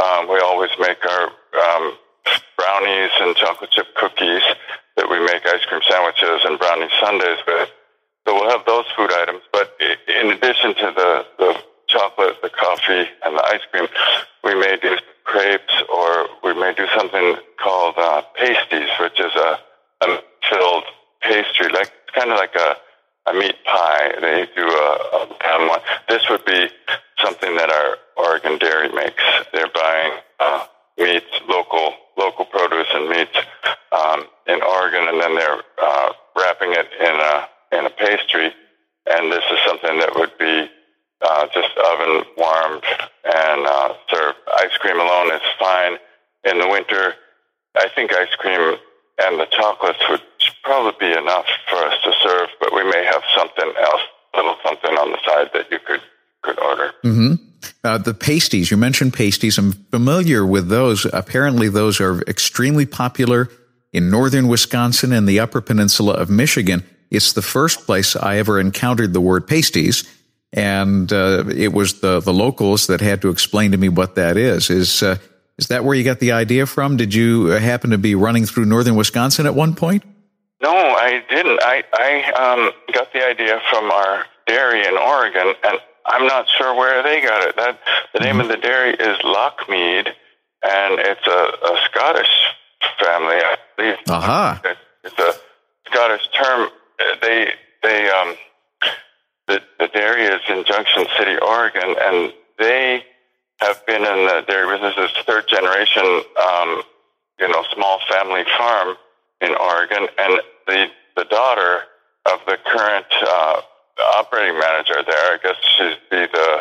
Um, 0.00 0.28
we 0.32 0.40
always 0.40 0.70
make 0.80 1.04
our 1.04 1.24
um, 1.28 1.92
brownies 2.56 3.12
and 3.20 3.36
chocolate 3.36 3.70
chip 3.70 3.94
cookies 3.94 4.42
that 4.96 5.08
we 5.08 5.20
make 5.20 5.44
ice 5.46 5.64
cream 5.68 5.82
sandwiches 5.86 6.40
and 6.48 6.58
brownie 6.58 6.88
sundaes 6.98 7.38
with. 7.46 7.68
So 8.26 8.34
we'll 8.34 8.41
have 8.52 8.64
those 8.66 8.84
food 8.96 9.10
items. 9.12 9.42
But 9.52 9.72
in 9.80 10.30
addition 10.30 10.74
to 10.74 10.92
the, 10.94 11.26
the 11.38 11.56
chocolate, 11.88 12.36
the 12.42 12.50
coffee, 12.50 13.08
and 13.24 13.36
the 13.36 13.44
ice 13.44 13.64
cream, 13.70 13.88
we 14.44 14.54
may 14.54 14.76
do 14.80 14.96
crepes 15.24 15.74
or 15.92 16.28
we 16.44 16.54
may 16.54 16.74
do 16.74 16.86
something 16.96 17.36
called 17.62 17.94
uh, 17.96 18.22
pasties, 18.36 18.90
which 19.00 19.18
is 19.18 19.32
a, 19.34 19.58
a 20.02 20.18
filled 20.50 20.84
pastry, 21.22 21.68
like 21.72 21.90
kind 22.14 22.30
of 22.30 22.38
like 22.38 22.54
a, 22.54 23.30
a 23.30 23.34
meat 23.34 23.56
pie. 23.64 24.12
They 24.20 24.46
do 24.54 24.66
a, 24.66 24.88
a 25.22 25.34
pan 25.40 25.68
one. 25.68 25.80
This 26.08 26.28
would 26.28 26.44
be 26.44 26.68
something 27.22 27.56
that 27.56 27.70
our 27.70 27.96
Oregon 28.16 28.58
dairy 28.58 28.92
makes. 28.92 29.22
They're 29.52 29.70
buying 29.72 30.12
uh, 30.40 30.66
meats, 30.98 31.32
local 31.48 31.94
local 32.18 32.44
produce 32.44 32.88
and 32.92 33.08
meats 33.08 33.36
um, 33.90 34.26
in 34.46 34.62
Oregon, 34.62 35.08
and 35.08 35.20
then 35.20 35.34
they're 35.34 35.62
uh, 35.82 36.12
wrapping 36.36 36.72
it 36.72 36.88
in 37.00 37.16
a 37.16 37.48
in 37.72 37.86
a 37.86 37.90
pastry. 37.90 38.52
And 39.06 39.32
this 39.32 39.42
is 39.50 39.58
something 39.66 39.98
that 39.98 40.14
would 40.14 40.36
be 40.38 40.70
uh, 41.22 41.46
just 41.52 41.70
oven 41.78 42.24
warmed 42.36 42.84
and 43.24 43.66
uh, 43.66 43.94
served. 44.10 44.38
Ice 44.58 44.76
cream 44.78 45.00
alone 45.00 45.32
is 45.34 45.42
fine 45.58 45.96
in 46.44 46.58
the 46.58 46.68
winter. 46.68 47.14
I 47.74 47.88
think 47.94 48.12
ice 48.12 48.34
cream 48.38 48.76
and 49.22 49.40
the 49.40 49.46
chocolates 49.50 49.98
would 50.08 50.22
probably 50.62 50.92
be 51.00 51.12
enough 51.12 51.46
for 51.68 51.76
us 51.76 51.94
to 52.04 52.12
serve, 52.22 52.48
but 52.60 52.72
we 52.72 52.84
may 52.84 53.04
have 53.04 53.22
something 53.36 53.72
else, 53.80 54.02
little 54.34 54.56
something 54.64 54.92
on 54.96 55.10
the 55.10 55.18
side 55.26 55.50
that 55.54 55.70
you 55.70 55.78
could 55.84 56.00
could 56.42 56.58
order. 56.58 56.92
Uh, 57.84 57.91
the 58.04 58.14
pasties, 58.14 58.70
you 58.70 58.76
mentioned 58.76 59.14
pasties. 59.14 59.58
I'm 59.58 59.72
familiar 59.72 60.44
with 60.44 60.68
those. 60.68 61.06
Apparently, 61.12 61.68
those 61.68 62.00
are 62.00 62.22
extremely 62.22 62.86
popular 62.86 63.48
in 63.92 64.10
northern 64.10 64.48
Wisconsin 64.48 65.12
and 65.12 65.28
the 65.28 65.40
upper 65.40 65.60
peninsula 65.60 66.14
of 66.14 66.30
Michigan. 66.30 66.84
It's 67.10 67.32
the 67.32 67.42
first 67.42 67.86
place 67.86 68.16
I 68.16 68.36
ever 68.36 68.58
encountered 68.58 69.12
the 69.12 69.20
word 69.20 69.46
pasties. 69.46 70.08
And 70.52 71.12
uh, 71.12 71.44
it 71.48 71.72
was 71.72 72.00
the, 72.00 72.20
the 72.20 72.32
locals 72.32 72.86
that 72.86 73.00
had 73.00 73.22
to 73.22 73.30
explain 73.30 73.72
to 73.72 73.78
me 73.78 73.88
what 73.88 74.16
that 74.16 74.36
is. 74.36 74.70
Is, 74.70 75.02
uh, 75.02 75.16
is 75.58 75.68
that 75.68 75.84
where 75.84 75.94
you 75.94 76.04
got 76.04 76.20
the 76.20 76.32
idea 76.32 76.66
from? 76.66 76.96
Did 76.96 77.14
you 77.14 77.46
happen 77.46 77.90
to 77.90 77.98
be 77.98 78.14
running 78.14 78.46
through 78.46 78.66
northern 78.66 78.96
Wisconsin 78.96 79.46
at 79.46 79.54
one 79.54 79.74
point? 79.74 80.04
No, 80.62 80.72
I 80.72 81.24
didn't. 81.28 81.58
I 81.60 81.82
I 81.92 82.32
um, 82.34 82.70
got 82.94 83.12
the 83.12 83.26
idea 83.26 83.60
from 83.68 83.90
our 83.90 84.26
dairy 84.46 84.86
in 84.86 84.96
Oregon, 84.96 85.54
and 85.64 85.78
I'm 86.06 86.26
not 86.26 86.46
sure 86.58 86.74
where 86.74 87.02
they 87.02 87.20
got 87.22 87.46
it. 87.48 87.56
That 87.56 87.78
the 88.12 88.20
name 88.20 88.40
of 88.40 88.48
the 88.48 88.56
dairy 88.56 88.90
is 88.94 89.18
Lochmead, 89.18 90.08
and 90.62 90.98
it's 91.00 91.26
a, 91.26 91.30
a 91.30 91.78
Scottish 91.90 92.30
family, 93.00 93.36
I 93.36 93.56
believe. 93.76 93.96
It- 94.64 94.78
It's 95.04 95.18
a 95.18 95.32
Scottish 95.90 96.28
term. 96.32 96.70
They 97.20 97.52
they 97.82 98.08
um 98.10 98.34
the 99.48 99.60
the 99.78 99.88
dairy 99.88 100.22
is 100.24 100.40
in 100.48 100.64
Junction 100.64 101.06
City, 101.18 101.36
Oregon, 101.38 101.94
and 102.00 102.32
they 102.58 103.04
have 103.60 103.84
been 103.86 104.02
in 104.02 104.26
the 104.26 104.44
dairy 104.46 104.76
business. 104.78 104.94
This 104.96 105.24
third 105.26 105.48
generation, 105.48 106.04
um, 106.40 106.82
you 107.40 107.48
know, 107.48 107.64
small 107.74 107.98
family 108.10 108.44
farm 108.56 108.96
in 109.40 109.54
Oregon, 109.56 110.06
and 110.18 110.40
the 110.66 110.86
the 111.16 111.24
daughter 111.24 111.82
of 112.26 112.38
the 112.46 112.56
current 112.64 113.06
uh, 113.26 113.60
operating 114.32 114.58
manager 114.58 115.02
there. 115.06 115.34
I 115.34 115.38
guess 115.42 115.56
she's 115.76 115.96
be 116.10 116.26
the 116.32 116.58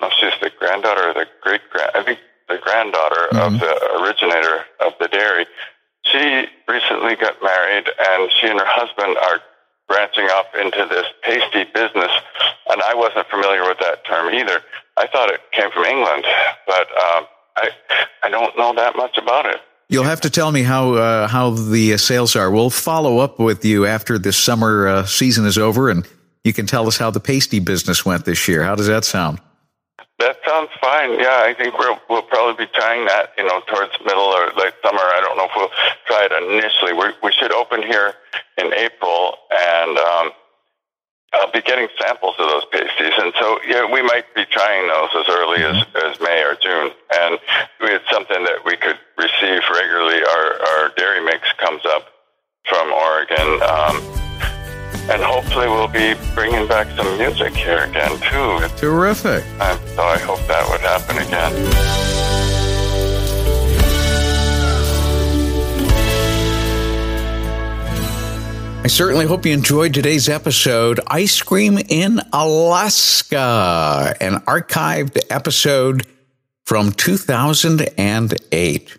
no, 0.00 0.10
she's 0.20 0.32
the 0.40 0.50
granddaughter 0.58 1.12
the 1.14 1.26
great 1.42 1.62
grand. 1.70 1.90
I 1.94 2.02
think 2.02 2.18
the 2.48 2.58
granddaughter 2.62 3.26
of 3.38 3.52
the 3.58 4.00
originator 4.00 4.64
of 4.80 4.92
the 5.00 5.08
dairy. 5.08 5.46
She 6.04 6.46
recently 6.68 7.16
got 7.16 7.42
married, 7.42 7.88
and 7.98 8.30
she 8.38 8.46
and 8.46 8.60
her 8.60 8.66
husband 8.66 9.16
are 9.18 9.40
branching 9.88 10.26
off 10.26 10.46
into 10.54 10.86
this 10.88 11.06
pasty 11.22 11.64
business. 11.74 12.12
And 12.70 12.82
I 12.82 12.94
wasn't 12.94 13.26
familiar 13.28 13.62
with 13.62 13.78
that 13.80 14.04
term 14.06 14.32
either. 14.32 14.62
I 14.96 15.08
thought 15.08 15.30
it 15.30 15.40
came 15.52 15.70
from 15.72 15.84
England, 15.84 16.24
but 16.66 16.86
um, 16.88 17.26
I 17.56 17.70
I 18.22 18.28
don't 18.28 18.56
know 18.56 18.74
that 18.74 18.96
much 18.96 19.18
about 19.18 19.46
it. 19.46 19.60
You'll 19.88 20.04
have 20.04 20.20
to 20.22 20.30
tell 20.30 20.52
me 20.52 20.62
how 20.62 20.94
uh, 20.94 21.26
how 21.26 21.50
the 21.50 21.94
uh, 21.94 21.96
sales 21.96 22.36
are. 22.36 22.50
We'll 22.50 22.70
follow 22.70 23.18
up 23.18 23.40
with 23.40 23.64
you 23.64 23.86
after 23.86 24.18
this 24.18 24.36
summer 24.36 24.86
uh, 24.86 25.06
season 25.06 25.46
is 25.46 25.58
over, 25.58 25.90
and 25.90 26.06
you 26.46 26.52
can 26.52 26.64
tell 26.64 26.86
us 26.86 26.96
how 26.96 27.10
the 27.10 27.20
pasty 27.20 27.58
business 27.58 28.06
went 28.06 28.24
this 28.24 28.46
year. 28.46 28.62
How 28.62 28.76
does 28.76 28.86
that 28.86 29.04
sound? 29.04 29.40
That 30.18 30.38
sounds 30.46 30.70
fine. 30.80 31.18
Yeah, 31.18 31.44
I 31.44 31.52
think 31.58 31.76
we'll 31.76 31.98
we'll 32.08 32.22
probably 32.22 32.64
be 32.64 32.72
trying 32.72 33.04
that, 33.04 33.32
you 33.36 33.44
know, 33.44 33.60
towards 33.66 33.92
middle 34.04 34.32
or 34.32 34.46
late 34.56 34.72
summer. 34.82 35.02
I 35.02 35.20
don't 35.20 35.36
know 35.36 35.44
if 35.44 35.50
we'll 35.54 35.74
try 36.06 36.24
it 36.24 36.32
initially. 36.32 36.94
We 36.94 37.12
we 37.22 37.32
should 37.32 37.52
open 37.52 37.82
here 37.82 38.14
in 38.56 38.72
April, 38.72 39.34
and 39.50 39.98
um, 39.98 40.30
I'll 41.34 41.52
be 41.52 41.60
getting 41.60 41.88
samples 42.00 42.34
of 42.38 42.48
those 42.48 42.64
pasties, 42.72 43.12
and 43.18 43.34
so 43.38 43.58
yeah, 43.68 43.84
we 43.84 44.00
might 44.00 44.32
be 44.34 44.46
trying 44.46 44.88
those 44.88 45.10
as 45.20 45.28
early 45.28 45.62
as, 45.62 45.84
as 46.06 46.20
May 46.20 46.40
or 46.44 46.56
June. 46.62 46.92
And 47.12 47.38
it's 47.80 48.08
something 48.10 48.42
that 48.44 48.64
we 48.64 48.76
could 48.78 48.96
receive 49.18 49.60
regularly. 49.68 50.22
Our 50.24 50.46
our 50.64 50.92
dairy 50.96 51.20
mix 51.26 51.44
comes 51.58 51.84
up 51.84 52.08
from 52.64 52.90
Oregon. 52.90 53.60
Um, 53.62 54.25
and 55.08 55.22
hopefully 55.22 55.68
we'll 55.68 55.86
be 55.88 56.14
bringing 56.34 56.66
back 56.66 56.88
some 56.96 57.16
music 57.18 57.54
here 57.54 57.84
again 57.84 58.18
too. 58.20 58.60
Terrific. 58.76 59.44
So 59.44 60.02
I 60.02 60.18
hope 60.18 60.40
that 60.46 60.68
would 60.68 60.80
happen 60.80 61.18
again. 61.18 61.52
I 68.84 68.88
certainly 68.88 69.26
hope 69.26 69.44
you 69.44 69.52
enjoyed 69.52 69.92
today's 69.94 70.28
episode, 70.28 71.00
Ice 71.08 71.42
Cream 71.42 71.78
in 71.88 72.20
Alaska, 72.32 74.14
an 74.20 74.34
archived 74.42 75.18
episode 75.28 76.06
from 76.64 76.92
2008. 76.92 78.98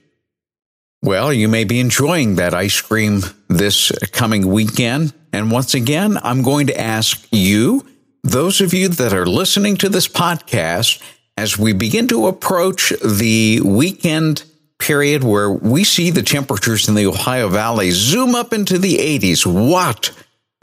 Well, 1.03 1.31
you 1.31 1.47
may 1.47 1.63
be 1.63 1.79
enjoying 1.79 2.35
that 2.35 2.53
ice 2.55 2.81
cream 2.81 3.21
this 3.47 3.91
coming 4.11 4.47
weekend. 4.47 5.13
And 5.31 5.51
once 5.51 5.75
again, 5.75 6.17
I'm 6.23 6.41
going 6.41 6.67
to 6.67 6.79
ask 6.79 7.27
you, 7.31 7.85
those 8.23 8.61
of 8.61 8.73
you 8.73 8.89
that 8.89 9.13
are 9.13 9.25
listening 9.25 9.77
to 9.77 9.89
this 9.89 10.07
podcast, 10.07 11.01
as 11.37 11.57
we 11.57 11.71
begin 11.73 12.07
to 12.07 12.27
approach 12.27 12.91
the 13.05 13.61
weekend 13.63 14.43
period 14.79 15.23
where 15.23 15.51
we 15.51 15.83
see 15.83 16.09
the 16.09 16.23
temperatures 16.23 16.87
in 16.87 16.95
the 16.95 17.05
Ohio 17.05 17.47
Valley 17.47 17.91
zoom 17.91 18.33
up 18.33 18.51
into 18.51 18.79
the 18.79 18.97
80s, 18.97 19.45
what 19.45 20.11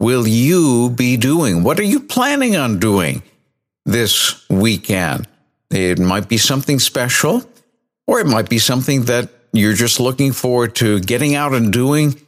will 0.00 0.26
you 0.26 0.90
be 0.90 1.16
doing? 1.16 1.62
What 1.62 1.78
are 1.78 1.84
you 1.84 2.00
planning 2.00 2.56
on 2.56 2.80
doing 2.80 3.22
this 3.84 4.48
weekend? 4.50 5.28
It 5.70 6.00
might 6.00 6.28
be 6.28 6.38
something 6.38 6.80
special, 6.80 7.48
or 8.06 8.18
it 8.18 8.26
might 8.26 8.50
be 8.50 8.58
something 8.58 9.04
that 9.04 9.30
you're 9.54 9.74
just 9.74 10.00
looking 10.00 10.32
forward 10.32 10.74
to 10.76 11.00
getting 11.00 11.34
out 11.34 11.54
and 11.54 11.72
doing 11.72 12.20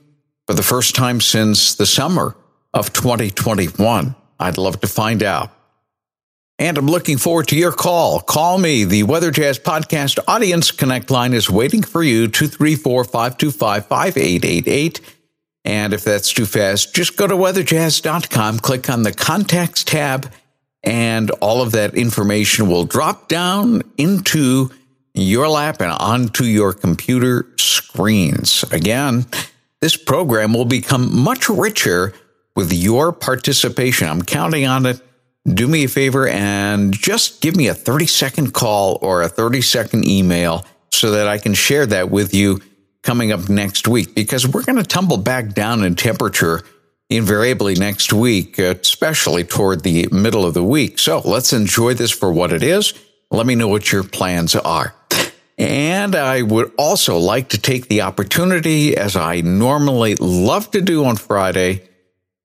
for 0.47 0.55
the 0.55 0.62
first 0.62 0.95
time 0.95 1.21
since 1.21 1.75
the 1.75 1.87
summer 1.87 2.37
of 2.73 2.93
2021. 2.93 4.15
I'd 4.39 4.59
love 4.59 4.81
to 4.81 4.87
find 4.87 5.23
out. 5.23 5.51
And 6.59 6.79
I'm 6.79 6.87
looking 6.87 7.19
forward 7.19 7.49
to 7.49 7.57
your 7.57 7.73
call. 7.73 8.21
Call 8.21 8.59
me. 8.59 8.85
The 8.85 9.03
Weather 9.03 9.31
Jazz 9.31 9.59
Podcast 9.59 10.19
Audience 10.27 10.71
Connect 10.71 11.11
line 11.11 11.35
is 11.35 11.51
waiting 11.51 11.83
for 11.83 12.03
you 12.03 12.29
234 12.29 13.05
525 13.05 13.87
5888. 13.87 15.01
And 15.65 15.93
if 15.93 16.05
that's 16.05 16.33
too 16.33 16.47
fast, 16.47 16.95
just 16.95 17.17
go 17.17 17.27
to 17.27 17.35
weatherjazz.com, 17.35 18.61
click 18.61 18.89
on 18.89 19.03
the 19.03 19.12
contacts 19.12 19.83
tab, 19.83 20.33
and 20.85 21.31
all 21.43 21.61
of 21.61 21.73
that 21.73 21.95
information 21.97 22.69
will 22.69 22.85
drop 22.85 23.29
down 23.29 23.83
into 23.99 24.71
your 25.17 25.49
lap 25.49 25.81
and 25.81 25.93
onto 25.93 26.45
your 26.45 26.73
computer 26.73 27.47
screens. 27.59 28.65
Again, 28.71 29.27
this 29.81 29.97
program 29.97 30.53
will 30.53 30.65
become 30.65 31.19
much 31.19 31.49
richer 31.49 32.13
with 32.55 32.73
your 32.73 33.13
participation. 33.13 34.09
I'm 34.09 34.23
counting 34.23 34.67
on 34.67 34.87
it. 34.87 35.01
Do 35.47 35.69
me 35.69 35.85
a 35.85 35.89
favor 35.89 36.27
and 36.27 36.93
just 36.93 37.41
give 37.41 37.57
me 37.57 37.69
a 37.69 37.75
30 37.75 38.07
second 38.07 38.53
call 38.53 38.99
or 39.01 39.23
a 39.23 39.29
30 39.29 39.61
second 39.61 40.09
email 40.09 40.65
so 40.91 41.13
that 41.13 41.29
I 41.29 41.39
can 41.39 41.55
share 41.55 41.87
that 41.87 42.11
with 42.11 42.35
you 42.35 42.61
coming 43.03 43.31
up 43.31 43.49
next 43.49 43.87
week 43.87 44.15
because 44.15 44.49
we're 44.49 44.65
going 44.65 44.79
to 44.79 44.83
tumble 44.83 45.19
back 45.19 45.53
down 45.53 45.85
in 45.85 45.95
temperature 45.95 46.63
invariably 47.09 47.75
next 47.77 48.13
week, 48.13 48.59
uh, 48.59 48.75
especially 48.83 49.45
toward 49.45 49.85
the 49.85 50.09
middle 50.11 50.45
of 50.45 50.55
the 50.55 50.65
week. 50.65 50.99
So 50.99 51.21
let's 51.25 51.53
enjoy 51.53 51.95
this 51.95 52.11
for 52.11 52.33
what 52.33 52.53
it 52.53 52.65
is. 52.65 52.95
Let 53.31 53.47
me 53.47 53.55
know 53.55 53.69
what 53.69 53.93
your 53.93 54.03
plans 54.03 54.57
are. 54.57 54.96
And 55.59 56.14
I 56.14 56.42
would 56.42 56.73
also 56.77 57.16
like 57.19 57.51
to 57.51 57.59
take 57.59 57.88
the 57.88 58.03
opportunity, 58.03 58.97
as 58.97 59.16
I 59.16 59.40
normally 59.40 60.14
love 60.16 60.71
to 60.73 60.83
do 60.83 61.05
on 61.07 61.16
Friday, 61.16 61.88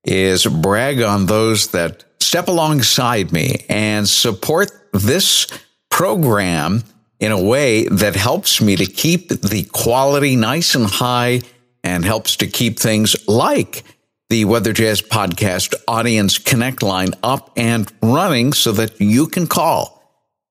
is 0.04 0.46
brag 0.46 1.02
on 1.02 1.26
those 1.26 1.68
that 1.68 2.04
step 2.20 2.48
alongside 2.48 3.32
me 3.32 3.64
and 3.68 4.08
support 4.08 4.70
this 4.92 5.46
program 5.90 6.82
in 7.20 7.32
a 7.32 7.42
way 7.42 7.86
that 7.88 8.16
helps 8.16 8.60
me 8.60 8.76
to 8.76 8.86
keep 8.86 9.28
the 9.28 9.64
quality 9.72 10.34
nice 10.34 10.74
and 10.74 10.86
high 10.86 11.42
and 11.84 12.04
helps 12.04 12.36
to 12.36 12.46
keep 12.46 12.78
things 12.78 13.14
like 13.28 13.84
the 14.30 14.44
Weather 14.46 14.72
Jazz 14.72 15.02
Podcast 15.02 15.74
Audience 15.86 16.38
Connect 16.38 16.82
line 16.82 17.10
up 17.22 17.52
and 17.56 17.92
running 18.02 18.54
so 18.54 18.72
that 18.72 19.00
you 19.00 19.26
can 19.26 19.46
call. 19.46 20.01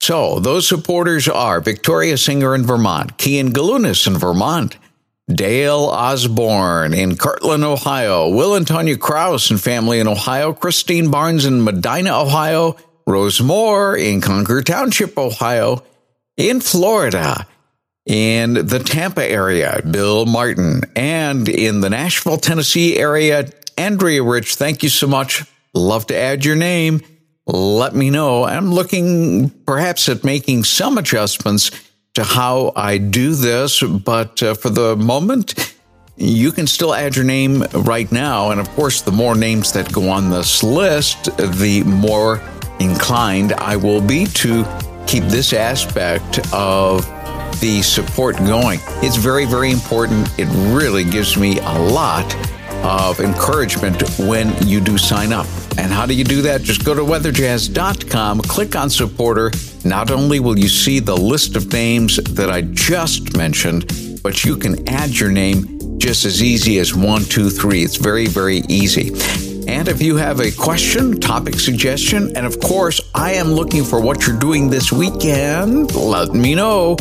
So 0.02 0.40
those 0.40 0.68
supporters 0.68 1.28
are 1.28 1.62
Victoria 1.62 2.18
Singer 2.18 2.56
in 2.56 2.66
Vermont, 2.66 3.18
Kian 3.18 3.52
Galunas 3.52 4.08
in 4.08 4.18
Vermont, 4.18 4.76
Dale 5.32 5.86
Osborne 5.86 6.96
in 6.96 7.18
Kirtland, 7.18 7.64
Ohio, 7.64 8.28
Will 8.30 8.56
and 8.56 8.66
Tonya 8.66 9.00
Kraus 9.00 9.52
and 9.52 9.62
family 9.62 10.00
in 10.00 10.08
Ohio, 10.08 10.54
Christine 10.54 11.12
Barnes 11.12 11.46
in 11.46 11.64
Medina, 11.64 12.20
Ohio, 12.20 12.78
Rose 13.06 13.42
Moore 13.42 13.96
in 13.96 14.22
Concord 14.22 14.66
Township, 14.66 15.16
Ohio, 15.20 15.84
in 16.36 16.62
Florida, 16.62 17.46
in 18.08 18.54
the 18.54 18.80
Tampa 18.80 19.24
area, 19.24 19.82
Bill 19.90 20.26
Martin, 20.26 20.82
and 20.96 21.48
in 21.48 21.82
the 21.82 21.92
Nashville, 21.92 22.38
Tennessee 22.38 22.98
area, 22.98 23.48
Andrea 23.78 24.24
Rich, 24.24 24.56
thank 24.56 24.82
you 24.82 24.90
so 24.90 25.06
much. 25.06 25.44
Love 25.76 26.08
to 26.08 26.18
add 26.18 26.44
your 26.44 26.56
name. 26.56 27.02
Let 27.48 27.96
me 27.96 28.10
know. 28.10 28.44
I'm 28.44 28.72
looking 28.72 29.50
perhaps 29.66 30.08
at 30.10 30.24
making 30.24 30.64
some 30.64 30.98
adjustments 30.98 31.72
to 32.14 32.24
how 32.24 32.72
I 32.76 32.98
do 32.98 33.34
this, 33.34 33.82
but 33.82 34.44
uh, 34.44 34.54
for 34.54 34.70
the 34.70 34.96
moment, 34.96 35.74
you 36.18 36.52
can 36.52 36.68
still 36.68 36.94
add 36.94 37.16
your 37.16 37.26
name 37.26 37.64
right 37.74 38.12
now. 38.12 38.52
And 38.52 38.60
of 38.60 38.70
course, 38.72 39.02
the 39.02 39.12
more 39.12 39.36
names 39.36 39.72
that 39.74 39.92
go 39.92 40.10
on 40.10 40.30
this 40.30 40.62
list, 40.62 41.36
the 41.38 41.84
more 41.86 42.42
inclined 42.80 43.54
I 43.54 43.76
will 43.76 44.02
be 44.02 44.26
to 44.26 44.66
keep 45.08 45.24
this 45.24 45.54
aspect 45.54 46.40
of 46.54 47.06
the 47.60 47.82
support 47.82 48.38
going. 48.38 48.80
It's 49.02 49.18
very, 49.18 49.46
very 49.46 49.72
important. 49.72 50.30
It 50.40 50.48
really 50.74 51.04
gives 51.04 51.38
me 51.38 51.60
a 51.60 51.80
lot 51.80 52.36
of 52.84 53.20
encouragement 53.20 54.02
when 54.20 54.56
you 54.68 54.82
do 54.82 54.98
sign 54.98 55.32
up. 55.32 55.46
And 55.78 55.92
how 55.92 56.06
do 56.06 56.14
you 56.14 56.24
do 56.24 56.42
that? 56.44 56.62
Just 56.62 56.84
go 56.84 56.94
to 56.94 57.02
weatherjazz.com, 57.02 58.42
click 58.42 58.76
on 58.76 58.90
supporter. 58.90 59.52
Not 59.86 60.12
only 60.12 60.40
will 60.40 60.58
you 60.58 60.68
see 60.68 61.00
the 61.00 61.16
list 61.16 61.56
of 61.56 61.72
names 61.72 62.18
that 62.18 62.50
I 62.50 62.62
just 62.62 63.36
mentioned, 63.38 64.20
but 64.24 64.44
you 64.44 64.58
can 64.58 64.88
add 64.90 65.18
your 65.18 65.32
name 65.32 65.98
just 65.98 66.26
as 66.26 66.42
easy 66.42 66.80
as 66.80 66.96
one, 66.96 67.24
two, 67.24 67.50
three. 67.50 67.84
It's 67.84 67.98
very, 67.98 68.28
very 68.28 68.64
easy. 68.68 69.10
And 69.68 69.88
if 69.88 70.02
you 70.02 70.18
have 70.18 70.40
a 70.40 70.52
question, 70.52 71.20
topic 71.20 71.56
suggestion, 71.56 72.36
and 72.36 72.46
of 72.46 72.60
course, 72.60 73.00
I 73.14 73.34
am 73.34 73.48
looking 73.48 73.84
for 73.84 74.02
what 74.02 74.26
you're 74.26 74.40
doing 74.40 74.70
this 74.70 74.92
weekend, 74.92 75.94
let 75.96 76.34
me 76.34 76.56
know. 76.56 76.98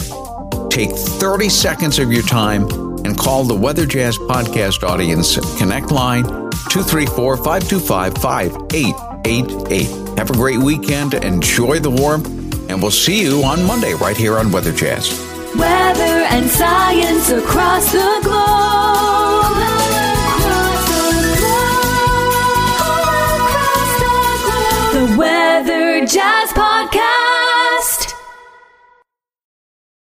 Take 0.71 0.91
30 0.91 1.49
seconds 1.49 1.99
of 1.99 2.13
your 2.13 2.23
time 2.23 2.90
and 3.05 3.17
call 3.17 3.45
the 3.45 3.55
Weather 3.55 3.87
Jazz 3.87 4.19
Podcast 4.19 4.83
Audience 4.83 5.37
Connect 5.59 5.91
line 5.91 6.25
234 6.25 7.37
525 7.37 8.15
5888. 8.19 10.19
Have 10.19 10.31
a 10.31 10.35
great 10.35 10.59
weekend, 10.59 11.15
enjoy 11.15 11.79
the 11.79 11.91
warmth, 11.91 12.29
and 12.71 12.81
we'll 12.83 12.91
see 12.91 13.23
you 13.23 13.43
on 13.43 13.65
Monday 13.65 13.95
right 13.95 14.17
here 14.17 14.39
on 14.39 14.53
Weather 14.53 14.73
Jazz. 14.73 15.11
Weather 15.57 16.25
and 16.31 16.49
science 16.49 17.31
across 17.31 17.91
the 17.91 18.21
globe. 18.23 19.57
Across 20.41 20.89
the 20.89 21.37
globe. 21.41 22.33
Across 23.41 23.91
the 24.01 24.15
globe. 24.45 25.11
The 25.11 25.17
Weather 25.19 26.07
Jazz 26.07 26.51
Podcast. 26.53 27.10